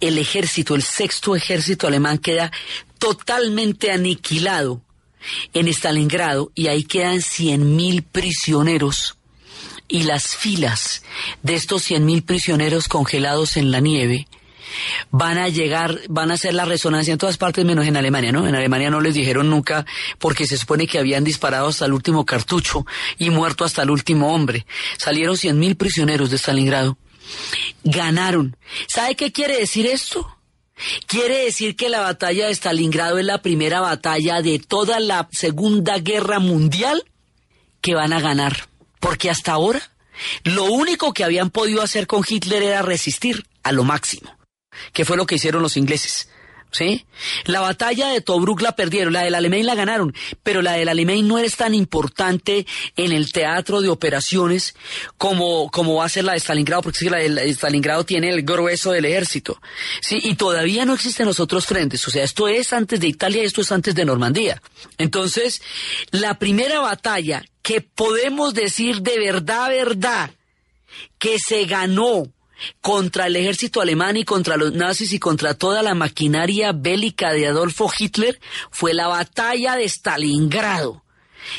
[0.00, 2.50] el ejército, el sexto ejército alemán queda
[2.98, 4.85] totalmente aniquilado
[5.52, 9.16] en Stalingrado y ahí quedan cien mil prisioneros
[9.88, 11.02] y las filas
[11.42, 14.26] de estos cien mil prisioneros congelados en la nieve
[15.10, 18.46] van a llegar, van a hacer la resonancia en todas partes menos en Alemania, ¿no?
[18.46, 19.86] En Alemania no les dijeron nunca
[20.18, 22.86] porque se supone que habían disparado hasta el último cartucho
[23.18, 24.66] y muerto hasta el último hombre.
[24.98, 26.98] Salieron cien mil prisioneros de Stalingrado.
[27.84, 28.56] Ganaron.
[28.86, 30.35] ¿Sabe qué quiere decir esto?
[31.06, 35.98] Quiere decir que la batalla de Stalingrado es la primera batalla de toda la Segunda
[35.98, 37.04] Guerra Mundial
[37.80, 38.68] que van a ganar.
[39.00, 39.82] Porque hasta ahora
[40.44, 44.36] lo único que habían podido hacer con Hitler era resistir a lo máximo,
[44.92, 46.28] que fue lo que hicieron los ingleses.
[46.76, 47.06] ¿Sí?
[47.46, 51.26] La batalla de Tobruk la perdieron, la del Alemán la ganaron, pero la del Alemán
[51.26, 54.74] no es tan importante en el teatro de operaciones
[55.16, 58.92] como, como va a ser la de Stalingrado, porque la de Stalingrado tiene el grueso
[58.92, 59.58] del ejército.
[60.02, 60.18] ¿Sí?
[60.22, 63.46] Y todavía no existen los otros frentes, o sea, esto es antes de Italia y
[63.46, 64.60] esto es antes de Normandía.
[64.98, 65.62] Entonces,
[66.10, 70.30] la primera batalla que podemos decir de verdad, verdad,
[71.18, 72.24] que se ganó
[72.80, 77.46] contra el ejército alemán y contra los nazis y contra toda la maquinaria bélica de
[77.46, 78.40] Adolfo Hitler
[78.70, 81.05] fue la batalla de Stalingrado.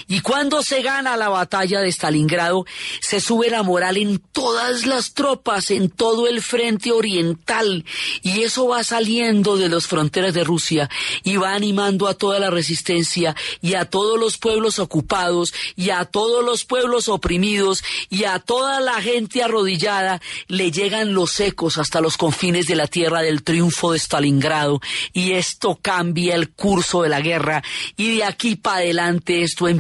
[0.08, 2.66] Y cuando se gana la batalla de Stalingrado,
[3.02, 7.86] se sube la moral en todas las tropas, en todo el frente oriental,
[8.22, 10.90] y eso va saliendo de las fronteras de Rusia
[11.24, 16.06] y va animando a toda la resistencia y a todos los pueblos ocupados y a
[16.06, 22.02] todos los pueblos oprimidos y a toda la gente arrodillada, le llegan los ecos hasta
[22.02, 24.82] los confines de la tierra del triunfo de Stalingrado,
[25.14, 27.64] y esto cambia el curso de la guerra,
[27.96, 29.77] y de aquí para adelante esto empieza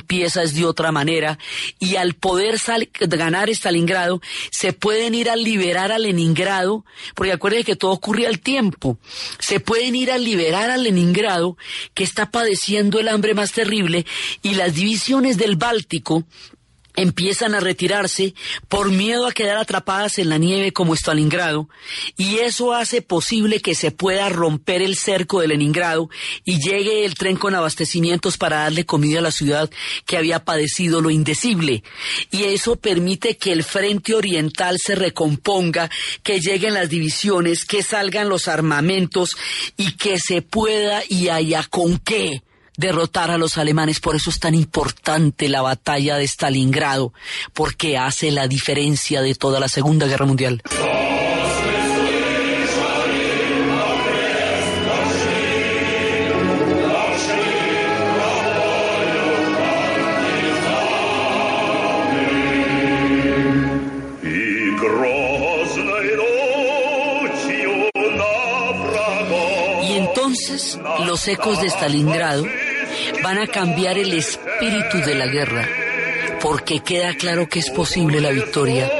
[0.54, 1.38] de otra manera
[1.80, 2.58] y al poder
[3.00, 8.40] ganar Stalingrado se pueden ir a liberar a Leningrado, porque acuérdense que todo ocurre al
[8.40, 8.98] tiempo,
[9.40, 11.58] se pueden ir a liberar a Leningrado
[11.94, 14.06] que está padeciendo el hambre más terrible
[14.42, 16.26] y las divisiones del Báltico
[16.98, 18.34] empiezan a retirarse
[18.68, 21.70] por miedo a quedar atrapadas en la nieve como Stalingrado,
[22.18, 26.10] y eso hace posible que se pueda romper el cerco de Leningrado
[26.44, 29.70] y llegue el tren con abastecimientos para darle comida a la ciudad
[30.06, 31.84] que había padecido lo indecible.
[32.32, 35.90] Y eso permite que el frente oriental se recomponga,
[36.24, 39.38] que lleguen las divisiones, que salgan los armamentos
[39.78, 42.42] y que se pueda y haya con qué
[42.78, 44.00] derrotar a los alemanes.
[44.00, 47.12] Por eso es tan importante la batalla de Stalingrado,
[47.54, 50.62] porque hace la diferencia de toda la Segunda Guerra Mundial.
[71.06, 72.46] Los ecos de Stalingrado
[73.24, 75.68] van a cambiar el espíritu de la guerra,
[76.42, 78.92] porque queda claro que es posible la victoria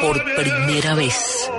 [0.00, 1.50] por primera vez.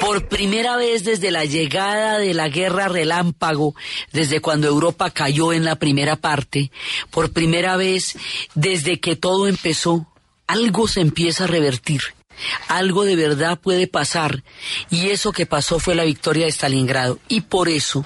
[0.00, 3.74] Por primera vez desde la llegada de la guerra relámpago,
[4.12, 6.70] desde cuando Europa cayó en la primera parte,
[7.10, 8.16] por primera vez
[8.54, 10.06] desde que todo empezó,
[10.46, 12.00] algo se empieza a revertir.
[12.68, 14.42] Algo de verdad puede pasar
[14.90, 18.04] y eso que pasó fue la victoria de Stalingrado y por eso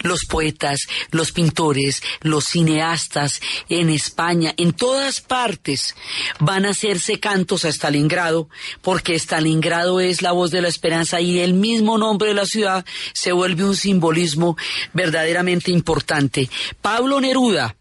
[0.00, 5.94] los poetas, los pintores, los cineastas en España, en todas partes
[6.40, 8.48] van a hacerse cantos a Stalingrado
[8.82, 12.84] porque Stalingrado es la voz de la esperanza y el mismo nombre de la ciudad
[13.12, 14.56] se vuelve un simbolismo
[14.92, 16.48] verdaderamente importante.
[16.80, 17.76] Pablo Neruda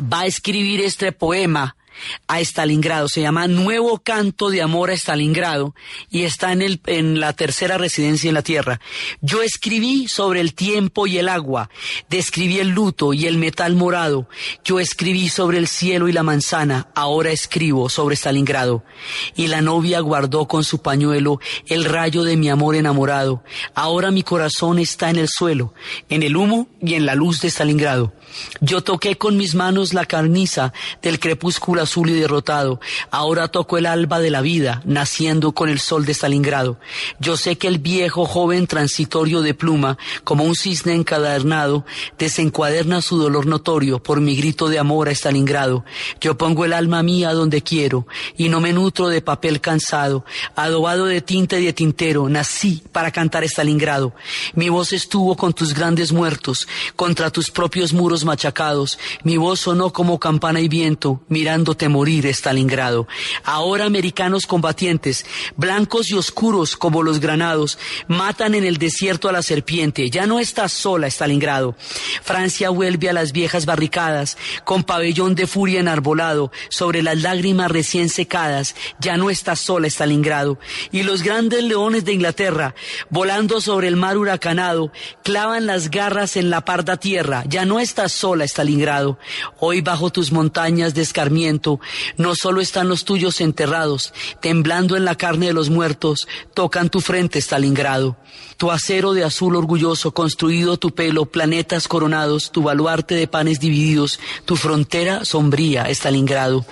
[0.00, 1.76] va a escribir este poema
[2.26, 3.08] a Stalingrado.
[3.08, 5.74] Se llama Nuevo Canto de Amor a Stalingrado
[6.10, 8.80] y está en, el, en la tercera residencia en la tierra.
[9.20, 11.70] Yo escribí sobre el tiempo y el agua,
[12.08, 14.28] describí el luto y el metal morado.
[14.64, 18.84] Yo escribí sobre el cielo y la manzana, ahora escribo sobre Stalingrado.
[19.36, 23.42] Y la novia guardó con su pañuelo el rayo de mi amor enamorado.
[23.74, 25.74] Ahora mi corazón está en el suelo,
[26.08, 28.12] en el humo y en la luz de Stalingrado.
[28.60, 32.80] Yo toqué con mis manos la carniza del crepúsculo azul y derrotado.
[33.10, 36.78] Ahora toco el alba de la vida, naciendo con el sol de Stalingrado.
[37.20, 41.84] Yo sé que el viejo joven transitorio de pluma, como un cisne encadernado,
[42.18, 45.84] desencuaderna su dolor notorio por mi grito de amor a Stalingrado.
[46.20, 48.06] Yo pongo el alma mía donde quiero
[48.36, 50.24] y no me nutro de papel cansado,
[50.56, 52.28] adobado de tinta y de tintero.
[52.28, 54.14] Nací para cantar Stalingrado.
[54.54, 56.66] Mi voz estuvo con tus grandes muertos,
[56.96, 58.98] contra tus propios muros machacados.
[59.22, 61.20] Mi voz sonó como campana y viento,
[61.74, 63.06] mirándote morir, Stalingrado.
[63.44, 65.24] Ahora americanos combatientes,
[65.56, 70.10] blancos y oscuros como los granados, matan en el desierto a la serpiente.
[70.10, 71.74] Ya no estás sola, Stalingrado.
[72.22, 78.08] Francia vuelve a las viejas barricadas, con pabellón de furia enarbolado, sobre las lágrimas recién
[78.08, 78.74] secadas.
[79.00, 80.58] Ya no estás sola, Stalingrado.
[80.92, 82.74] Y los grandes leones de Inglaterra,
[83.10, 87.44] volando sobre el mar huracanado, clavan las garras en la parda tierra.
[87.48, 89.18] Ya no estás sola, Stalingrado.
[89.58, 91.63] Hoy bajo tus montañas de escarmiento,
[92.16, 97.00] no solo están los tuyos enterrados, temblando en la carne de los muertos, tocan tu
[97.00, 98.16] frente, Stalingrado.
[98.56, 104.20] Tu acero de azul orgulloso, construido tu pelo, planetas coronados, tu baluarte de panes divididos,
[104.44, 106.64] tu frontera sombría, Stalingrado.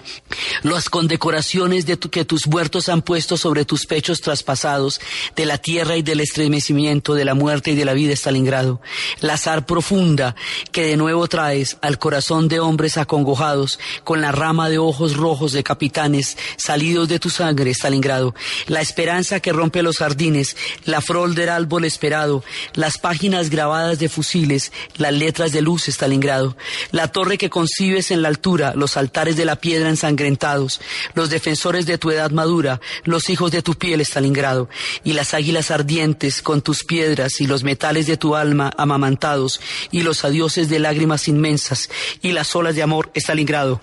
[0.63, 5.01] Las condecoraciones de que tus muertos han puesto sobre tus pechos traspasados,
[5.37, 8.81] de la tierra y del estremecimiento, de la muerte y de la vida, Stalingrado.
[9.21, 10.35] La zar profunda
[10.71, 15.53] que de nuevo traes al corazón de hombres acongojados, con la rama de ojos rojos
[15.53, 18.35] de capitanes salidos de tu sangre, Stalingrado.
[18.67, 24.09] La esperanza que rompe los jardines, la frol del árbol esperado, las páginas grabadas de
[24.09, 26.57] fusiles, las letras de luz, Stalingrado.
[26.91, 30.81] La torre que concibes en la altura, los altares de la piedra ensangrentados,
[31.15, 34.69] los defensores de tu edad madura, los hijos de tu piel, Stalingrado.
[35.05, 39.61] Y las águilas ardientes con tus piedras y los metales de tu alma amamantados,
[39.91, 43.81] y los adioses de lágrimas inmensas, y las olas de amor, Stalingrado.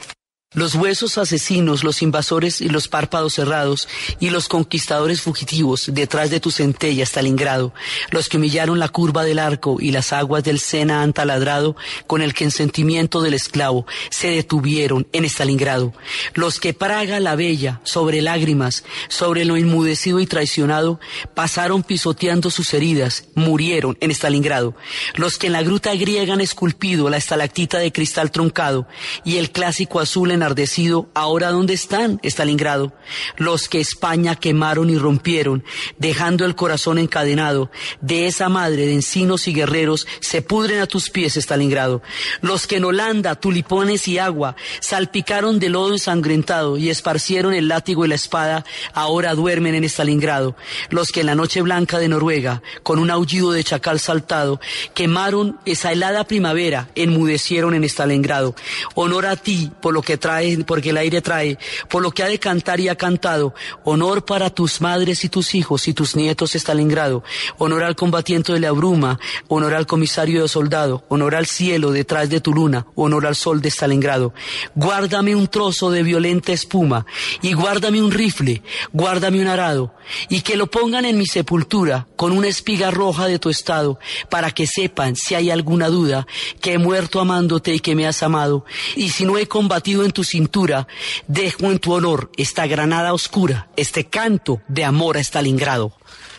[0.56, 3.88] Los huesos asesinos, los invasores y los párpados cerrados,
[4.20, 7.72] y los conquistadores fugitivos detrás de tu centella, Stalingrado,
[8.10, 11.76] los que humillaron la curva del arco y las aguas del Sena han taladrado
[12.08, 15.93] con el consentimiento del esclavo, se detuvieron en Stalingrado.
[16.34, 21.00] Los que Praga la bella, sobre lágrimas, sobre lo inmudecido y traicionado,
[21.36, 24.76] pasaron pisoteando sus heridas, murieron en Stalingrado.
[25.14, 28.88] Los que en la gruta griega han esculpido la estalactita de cristal truncado
[29.24, 32.94] y el clásico azul enardecido, ahora dónde están, Stalingrado.
[33.38, 35.64] Los que España quemaron y rompieron,
[35.98, 37.70] dejando el corazón encadenado,
[38.02, 42.02] de esa madre de encinos y guerreros, se pudren a tus pies, Stalingrado.
[42.42, 48.06] Los que en Holanda, tulipones y agua, salpicaron de lodo ensangrentado y esparcieron el látigo
[48.06, 50.56] y la espada, ahora duermen en Stalingrado.
[50.90, 54.60] Los que en la noche blanca de Noruega, con un aullido de chacal saltado,
[54.94, 58.56] quemaron esa helada primavera, enmudecieron en Stalingrado.
[58.96, 60.18] Honor a ti por lo que
[60.65, 61.57] porque el aire trae,
[61.89, 63.53] por lo que ha de cantar y ha cantado.
[63.84, 67.23] Honor para tus madres y tus hijos y tus nietos Stalingrado.
[67.57, 72.30] Honor al combatiente de la bruma, honor al comisario de soldado, honor al cielo detrás
[72.30, 74.34] de tu luna, honor al sol de Stalingrado.
[74.75, 77.05] Guárdame un trozo de violenta espuma
[77.41, 78.61] y guárdame un rifle,
[78.93, 79.93] guárdame un arado
[80.27, 83.99] y que lo pongan en mi sepultura con una espiga roja de tu estado
[84.30, 86.27] para que sepan si hay alguna duda
[86.61, 88.65] que he muerto amándote y que me has amado
[88.95, 90.88] y si no he combatido en tu cintura
[91.28, 95.95] dejo en tu honor esta granada oscura, este canto de amor a Stalingrado.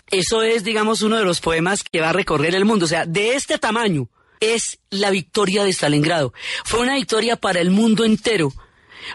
[0.09, 3.05] Eso es, digamos, uno de los poemas que va a recorrer el mundo, o sea,
[3.05, 4.09] de este tamaño
[4.41, 6.33] es la victoria de Stalingrado.
[6.65, 8.51] Fue una victoria para el mundo entero,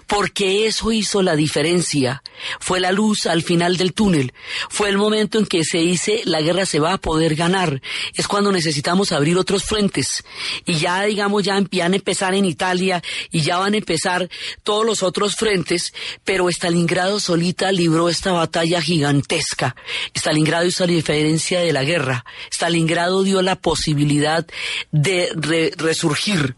[0.06, 2.22] porque eso hizo la diferencia.
[2.60, 4.32] Fue la luz al final del túnel.
[4.68, 7.80] Fue el momento en que se dice la guerra se va a poder ganar.
[8.14, 10.24] Es cuando necesitamos abrir otros frentes.
[10.64, 14.28] Y ya, digamos, ya van a empezar en Italia y ya van a empezar
[14.62, 15.92] todos los otros frentes,
[16.24, 19.76] pero Stalingrado solita libró esta batalla gigantesca.
[20.14, 22.24] Stalingrado hizo la diferencia de la guerra.
[22.50, 24.46] Stalingrado dio la posibilidad
[24.92, 26.56] de re- resurgir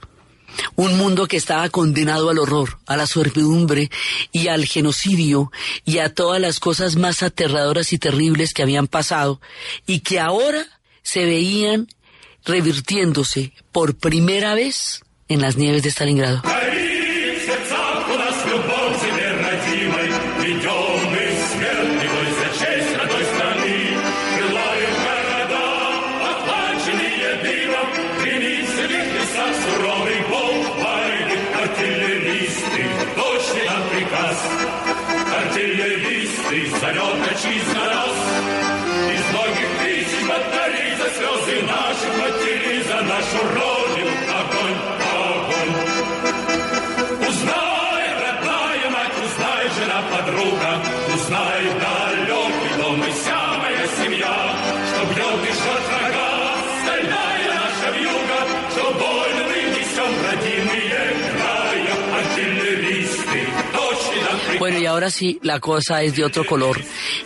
[0.76, 3.90] un mundo que estaba condenado al horror, a la servidumbre
[4.32, 5.50] y al genocidio
[5.84, 9.40] y a todas las cosas más aterradoras y terribles que habían pasado
[9.86, 10.66] y que ahora
[11.02, 11.88] se veían
[12.44, 16.42] revirtiéndose por primera vez en las nieves de Stalingrado.
[64.68, 66.78] Bueno, y ahora sí, la cosa es de otro color.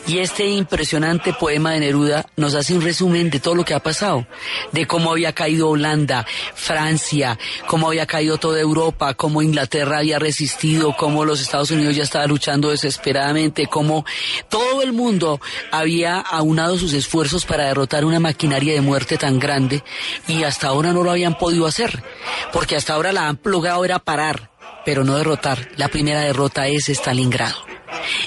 [0.07, 3.80] Y este impresionante poema de Neruda nos hace un resumen de todo lo que ha
[3.80, 4.28] pasado,
[4.70, 6.24] de cómo había caído Holanda,
[6.55, 7.36] Francia,
[7.66, 12.28] cómo había caído toda Europa, cómo Inglaterra había resistido, cómo los Estados Unidos ya estaba
[12.28, 14.07] luchando desesperadamente, cómo
[14.49, 15.40] todo el mundo
[15.72, 19.82] había aunado sus esfuerzos para derrotar una maquinaria de muerte tan grande
[20.28, 22.05] y hasta ahora no lo habían podido hacer,
[22.53, 24.52] porque hasta ahora la han logrado era parar
[24.85, 25.68] pero no derrotar.
[25.76, 27.72] La primera derrota es Stalingrado.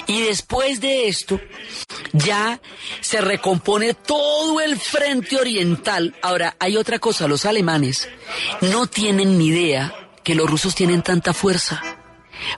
[0.06, 1.40] Y después de esto,
[2.12, 2.60] ya
[3.00, 6.14] se recompone todo el frente oriental.
[6.22, 8.08] Ahora, hay otra cosa, los alemanes
[8.60, 11.82] no tienen ni idea que los rusos tienen tanta fuerza.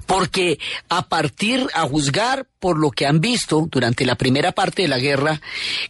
[0.07, 0.59] Porque
[0.89, 4.99] a partir, a juzgar por lo que han visto durante la primera parte de la
[4.99, 5.41] guerra,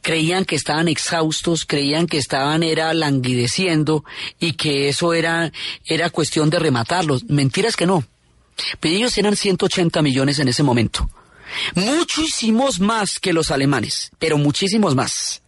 [0.03, 4.05] creían que estaban exhaustos, creían que estaban era languideciendo
[4.39, 5.53] y que eso era,
[5.84, 7.24] era cuestión de rematarlos.
[7.24, 8.05] Mentiras que no.
[8.80, 11.09] Pero ellos eran 180 millones en ese momento.
[11.74, 15.43] Muchísimos más que los alemanes, pero muchísimos más.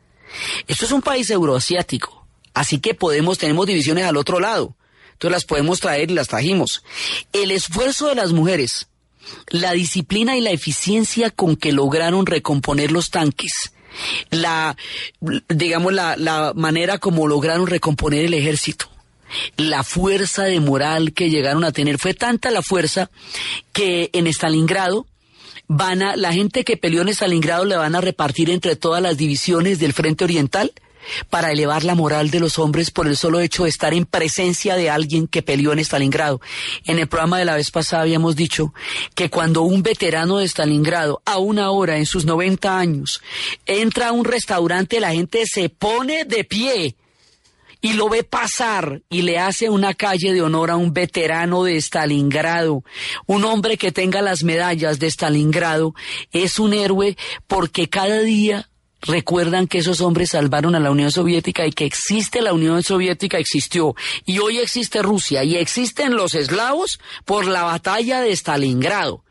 [0.66, 4.76] Esto es un país euroasiático, así que podemos, tenemos divisiones al otro lado.
[5.20, 6.82] Entonces las podemos traer y las trajimos.
[7.34, 8.88] El esfuerzo de las mujeres,
[9.48, 13.52] la disciplina y la eficiencia con que lograron recomponer los tanques,
[14.30, 14.78] la,
[15.50, 18.88] digamos, la, la manera como lograron recomponer el ejército,
[19.58, 21.98] la fuerza de moral que llegaron a tener.
[21.98, 23.10] Fue tanta la fuerza
[23.74, 25.06] que en Stalingrado
[25.68, 29.18] van a, la gente que peleó en Stalingrado le van a repartir entre todas las
[29.18, 30.72] divisiones del Frente Oriental
[31.28, 34.76] para elevar la moral de los hombres por el solo hecho de estar en presencia
[34.76, 36.40] de alguien que peleó en Stalingrado.
[36.84, 38.72] En el programa de la vez pasada habíamos dicho
[39.14, 43.22] que cuando un veterano de Stalingrado, a una hora en sus 90 años,
[43.66, 46.96] entra a un restaurante, la gente se pone de pie
[47.80, 51.76] y lo ve pasar y le hace una calle de honor a un veterano de
[51.76, 52.84] Stalingrado,
[53.26, 55.94] un hombre que tenga las medallas de Stalingrado,
[56.32, 58.69] es un héroe porque cada día
[59.02, 63.38] recuerdan que esos hombres salvaron a la Unión Soviética y que existe la Unión Soviética,
[63.38, 63.94] existió.
[64.24, 69.22] Y hoy existe Rusia y existen los eslavos por la batalla de Stalingrado.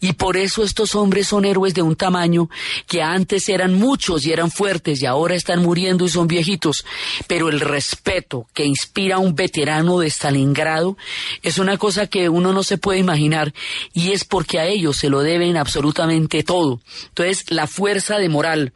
[0.00, 2.48] Y por eso estos hombres son héroes de un tamaño
[2.86, 6.84] que antes eran muchos y eran fuertes y ahora están muriendo y son viejitos.
[7.26, 10.96] Pero el respeto que inspira a un veterano de Stalingrado
[11.42, 13.52] es una cosa que uno no se puede imaginar
[13.92, 16.80] y es porque a ellos se lo deben absolutamente todo.
[17.08, 18.72] Entonces la fuerza de moral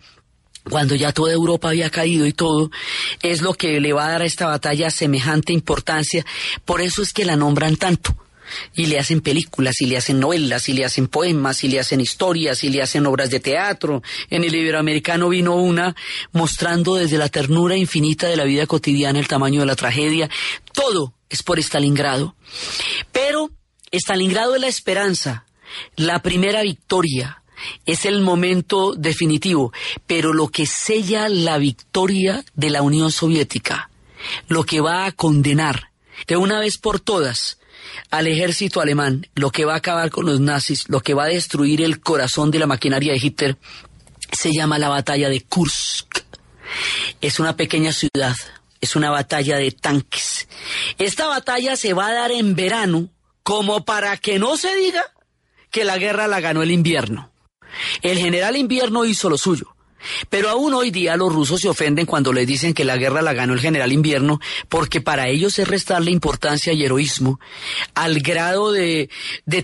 [0.68, 2.70] cuando ya toda Europa había caído y todo,
[3.22, 6.24] es lo que le va a dar a esta batalla semejante importancia.
[6.64, 8.16] Por eso es que la nombran tanto.
[8.74, 12.00] Y le hacen películas, y le hacen novelas, y le hacen poemas, y le hacen
[12.00, 14.02] historias, y le hacen obras de teatro.
[14.30, 15.94] En el Iberoamericano vino una
[16.32, 20.30] mostrando desde la ternura infinita de la vida cotidiana el tamaño de la tragedia.
[20.72, 22.36] Todo es por Stalingrado.
[23.12, 23.50] Pero
[23.92, 25.44] Stalingrado es la esperanza,
[25.96, 27.42] la primera victoria,
[27.86, 29.72] es el momento definitivo,
[30.06, 33.90] pero lo que sella la victoria de la Unión Soviética,
[34.48, 35.90] lo que va a condenar
[36.26, 37.58] de una vez por todas
[38.10, 41.28] al ejército alemán, lo que va a acabar con los nazis, lo que va a
[41.28, 43.56] destruir el corazón de la maquinaria de Hitler,
[44.32, 46.22] se llama la batalla de Kursk.
[47.20, 48.36] Es una pequeña ciudad,
[48.80, 50.48] es una batalla de tanques.
[50.98, 53.08] Esta batalla se va a dar en verano
[53.42, 55.04] como para que no se diga
[55.70, 57.30] que la guerra la ganó el invierno.
[58.02, 59.74] El general invierno hizo lo suyo.
[60.30, 63.32] Pero aún hoy día los rusos se ofenden cuando les dicen que la guerra la
[63.32, 67.40] ganó el general invierno, porque para ellos es restarle importancia y heroísmo
[67.94, 69.10] al grado de,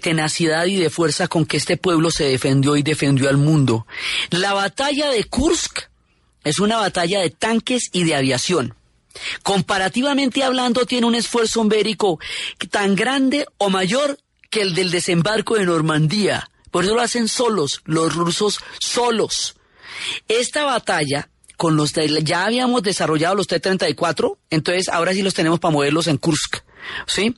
[0.02, 3.86] tenacidad y de fuerza con que este pueblo se defendió y defendió al mundo.
[4.30, 5.82] La batalla de Kursk
[6.42, 8.74] es una batalla de tanques y de aviación.
[9.44, 12.18] Comparativamente hablando, tiene un esfuerzo bélico
[12.70, 14.18] tan grande o mayor
[14.50, 16.50] que el del desembarco de Normandía.
[16.74, 19.54] Por eso lo hacen solos, los rusos solos.
[20.26, 25.70] Esta batalla con los ya habíamos desarrollado los T-34, entonces ahora sí los tenemos para
[25.70, 26.64] moverlos en Kursk.
[27.06, 27.36] ¿Sí?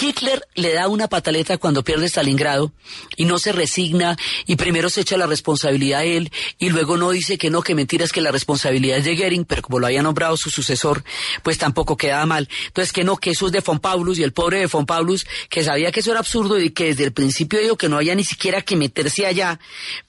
[0.00, 2.72] Hitler le da una pataleta cuando pierde Stalingrado
[3.16, 4.16] y no se resigna
[4.46, 7.74] y primero se echa la responsabilidad a él y luego no dice que no, que
[7.74, 11.04] mentiras que la responsabilidad es de Goering, pero como lo había nombrado su sucesor,
[11.42, 12.48] pues tampoco quedaba mal.
[12.66, 15.26] Entonces que no, que eso es de von Paulus y el pobre de von Paulus
[15.48, 18.14] que sabía que eso era absurdo y que desde el principio dijo que no había
[18.14, 19.60] ni siquiera que meterse allá,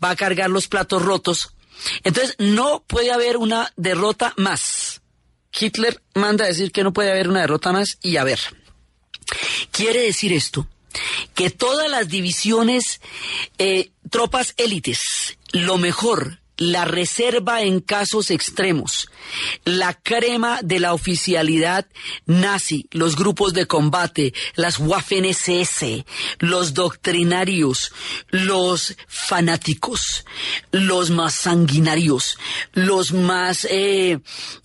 [0.04, 1.56] va a cargar los platos rotos.
[2.04, 5.02] Entonces no puede haber una derrota más.
[5.58, 8.40] Hitler manda a decir que no puede haber una derrota más y a ver.
[9.72, 10.68] Quiere decir esto
[11.34, 13.02] que todas las divisiones,
[13.58, 19.08] eh, tropas élites, lo mejor, la reserva en casos extremos,
[19.66, 21.88] la crema de la oficialidad
[22.28, 26.06] nazi, los grupos de combate, las Waffen-SS,
[26.38, 27.92] los doctrinarios,
[28.30, 30.24] los fanáticos,
[30.72, 32.38] los más sanguinarios,
[32.74, 34.20] los más, eh,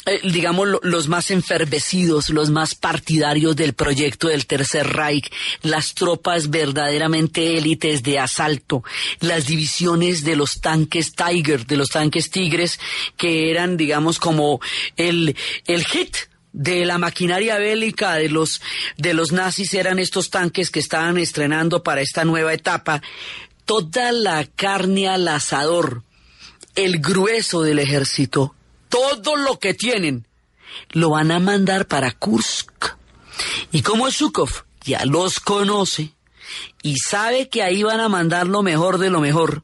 [0.05, 5.33] eh, digamos, lo- los más enfervecidos, los más partidarios del proyecto del Tercer Reich,
[5.63, 8.85] las tropas verdaderamente élites de asalto,
[9.21, 12.79] las divisiones de los tanques Tiger, de los tanques Tigres,
[13.17, 14.61] que eran, digamos, como
[14.97, 16.17] el, el hit
[16.57, 18.63] de la maquinaria bélica de los,
[18.97, 23.03] de los nazis eran estos tanques que estaban estrenando para esta nueva etapa.
[23.67, 26.03] Toda la carne al asador,
[26.75, 28.55] el grueso del ejército,
[28.89, 30.27] todo lo que tienen,
[30.93, 32.97] lo van a mandar para Kursk.
[33.71, 36.15] Y como Zhukov ya los conoce
[36.83, 39.63] y sabe que ahí van a mandar lo mejor de lo mejor,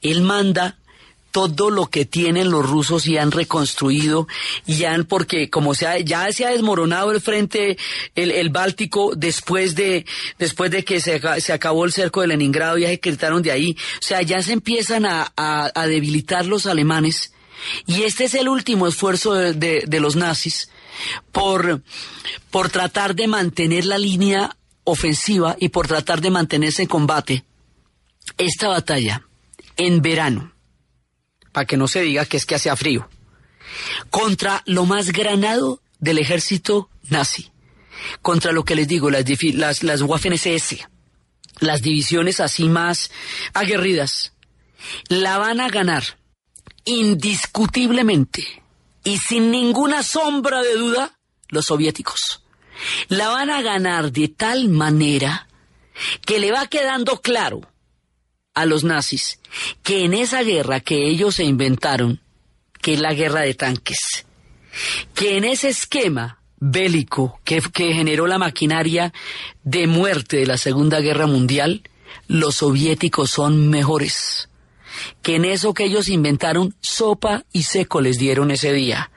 [0.00, 0.78] él manda
[1.30, 4.26] todo lo que tienen los rusos y han reconstruido
[4.66, 7.76] y han porque como se ha- ya se ha desmoronado el frente
[8.14, 10.06] el, el Báltico después de
[10.38, 13.76] después de que se, se acabó el cerco de Leningrado ya se quitaron de ahí.
[13.98, 17.32] O sea ya se empiezan a, a- a debilitar los alemanes.
[17.86, 20.70] Y este es el último esfuerzo de, de- de los nazis
[21.32, 21.82] por
[22.50, 27.44] por tratar de mantener la línea ofensiva y por tratar de mantenerse en combate.
[28.38, 29.24] Esta batalla
[29.76, 30.52] en verano,
[31.58, 33.10] para que no se diga que es que hacía frío,
[34.10, 37.50] contra lo más granado del ejército nazi,
[38.22, 40.86] contra lo que les digo, las, las, las Waffen-SS,
[41.58, 43.10] las divisiones así más
[43.54, 44.34] aguerridas,
[45.08, 46.04] la van a ganar
[46.84, 48.62] indiscutiblemente
[49.02, 52.44] y sin ninguna sombra de duda los soviéticos.
[53.08, 55.48] La van a ganar de tal manera
[56.24, 57.62] que le va quedando claro
[58.60, 59.38] a los nazis
[59.82, 62.20] que en esa guerra que ellos se inventaron,
[62.80, 64.26] que es la guerra de tanques,
[65.14, 69.12] que en ese esquema bélico que, que generó la maquinaria
[69.62, 71.82] de muerte de la Segunda Guerra Mundial,
[72.26, 74.48] los soviéticos son mejores.
[75.22, 79.10] Que en eso que ellos inventaron, sopa y seco les dieron ese día.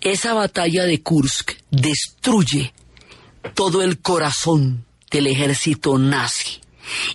[0.00, 2.72] Esa batalla de Kursk destruye
[3.54, 6.60] todo el corazón del ejército nazi.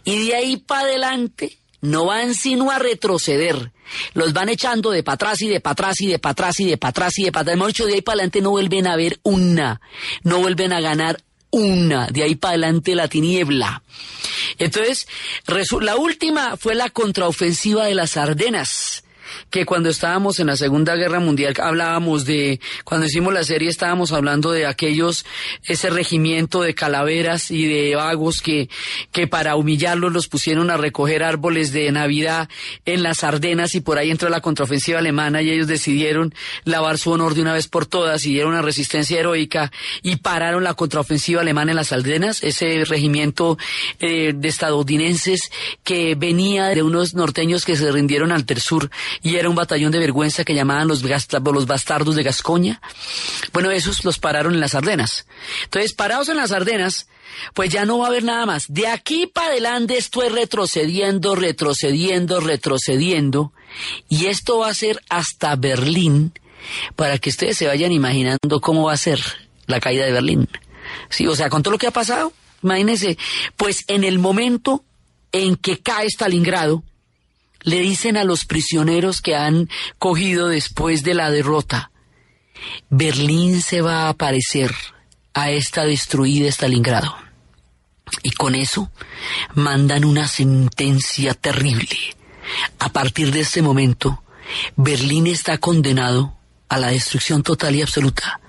[0.03, 3.71] Y de ahí para adelante no van sino a retroceder.
[4.13, 6.65] Los van echando de para atrás y de para atrás y de para atrás y
[6.65, 7.87] de para atrás y de para atrás.
[7.87, 9.81] De ahí para adelante no vuelven a ver una.
[10.23, 11.21] No vuelven a ganar
[11.51, 12.07] una.
[12.07, 13.83] De ahí para adelante la tiniebla.
[14.57, 15.07] Entonces,
[15.81, 19.04] la última fue la contraofensiva de las Ardenas
[19.49, 24.11] que cuando estábamos en la Segunda Guerra Mundial hablábamos de, cuando hicimos la serie estábamos
[24.11, 25.25] hablando de aquellos,
[25.63, 28.69] ese regimiento de calaveras y de vagos que,
[29.11, 32.49] que para humillarlos los pusieron a recoger árboles de Navidad
[32.85, 36.33] en las Ardenas y por ahí entró la contraofensiva alemana y ellos decidieron
[36.63, 39.71] lavar su honor de una vez por todas y dieron una resistencia heroica
[40.01, 43.57] y pararon la contraofensiva alemana en las Ardenas, ese regimiento
[43.99, 45.39] eh, de estadounidenses
[45.83, 48.89] que venía de unos norteños que se rindieron al Tersur
[49.25, 51.01] y era un batallón de vergüenza que llamaban los,
[51.65, 52.79] bastardos de Gascoña.
[53.51, 55.25] Bueno, esos los pararon en las Ardenas.
[55.63, 57.07] Entonces, parados en las Ardenas,
[57.55, 58.65] pues ya no va a haber nada más.
[58.67, 63.51] De aquí para adelante esto es retrocediendo, retrocediendo, retrocediendo.
[64.09, 66.31] Y esto va a ser hasta Berlín,
[66.95, 69.19] para que ustedes se vayan imaginando cómo va a ser
[69.65, 70.47] la caída de Berlín.
[71.09, 73.17] Sí, o sea, con todo lo que ha pasado, imagínense,
[73.57, 74.83] pues en el momento
[75.31, 76.83] en que cae Stalingrado,
[77.65, 81.91] le dicen a los prisioneros que han cogido después de la derrota,
[82.89, 84.73] Berlín se va a aparecer
[85.33, 87.15] a esta destruida Stalingrado.
[88.21, 88.91] Y con eso
[89.55, 91.97] mandan una sentencia terrible.
[92.79, 94.23] A partir de este momento,
[94.75, 96.37] Berlín está condenado
[96.69, 98.39] a la destrucción total y absoluta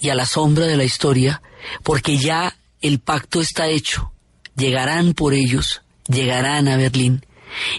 [0.00, 1.42] y a la sombra de la historia,
[1.82, 4.12] porque ya el pacto está hecho.
[4.54, 7.24] Llegarán por ellos, llegarán a Berlín.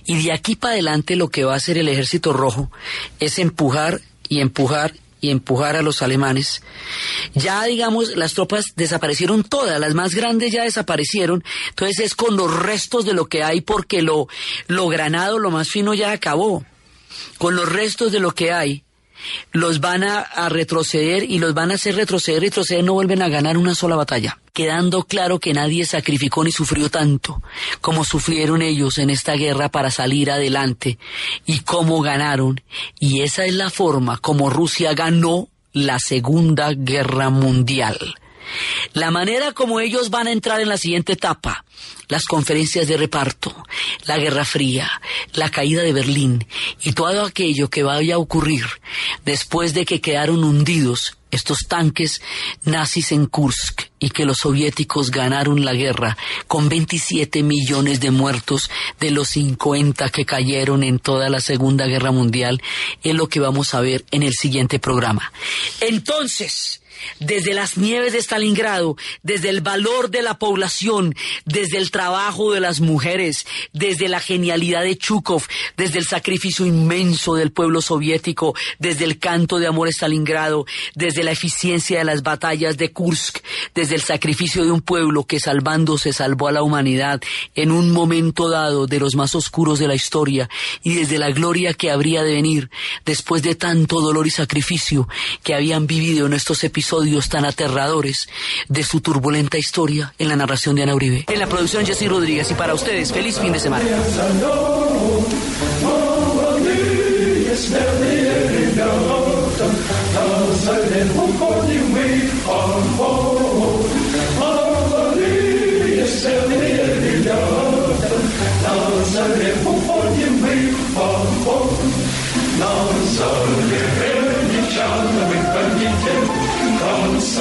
[0.05, 2.71] Y de aquí para adelante lo que va a hacer el ejército rojo
[3.19, 6.63] es empujar y empujar y empujar a los alemanes.
[7.35, 12.51] Ya, digamos, las tropas desaparecieron todas, las más grandes ya desaparecieron, entonces es con los
[12.51, 14.27] restos de lo que hay porque lo,
[14.67, 16.65] lo granado, lo más fino ya acabó.
[17.37, 18.83] Con los restos de lo que hay,
[19.51, 23.57] los van a, retroceder y los van a hacer retroceder, retroceder, no vuelven a ganar
[23.57, 24.39] una sola batalla.
[24.53, 27.41] Quedando claro que nadie sacrificó ni sufrió tanto
[27.79, 30.97] como sufrieron ellos en esta guerra para salir adelante
[31.45, 32.61] y cómo ganaron.
[32.99, 38.15] Y esa es la forma como Rusia ganó la Segunda Guerra Mundial.
[38.93, 41.65] La manera como ellos van a entrar en la siguiente etapa,
[42.07, 43.55] las conferencias de reparto,
[44.05, 44.91] la Guerra Fría,
[45.33, 46.45] la caída de Berlín
[46.83, 48.65] y todo aquello que vaya a ocurrir
[49.25, 52.21] después de que quedaron hundidos estos tanques
[52.65, 58.69] nazis en Kursk y que los soviéticos ganaron la guerra con 27 millones de muertos
[58.99, 62.61] de los 50 que cayeron en toda la Segunda Guerra Mundial
[63.01, 65.31] es lo que vamos a ver en el siguiente programa.
[65.79, 66.80] Entonces,
[67.19, 72.59] desde las nieves de Stalingrado, desde el valor de la población, desde el trabajo de
[72.59, 75.43] las mujeres, desde la genialidad de Chukov,
[75.77, 81.31] desde el sacrificio inmenso del pueblo soviético, desde el canto de amor Stalingrado, desde la
[81.31, 83.39] eficiencia de las batallas de Kursk,
[83.73, 87.21] desde el sacrificio de un pueblo que salvándose salvó a la humanidad
[87.55, 90.49] en un momento dado de los más oscuros de la historia
[90.83, 92.69] y desde la gloria que habría de venir
[93.05, 95.07] después de tanto dolor y sacrificio
[95.43, 96.90] que habían vivido en estos episodios
[97.29, 98.27] tan aterradores
[98.67, 101.25] de su turbulenta historia en la narración de Ana Uribe.
[101.29, 103.85] En la producción Jessy Rodríguez y para ustedes, feliz fin de semana.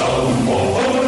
[0.01, 1.00] sound for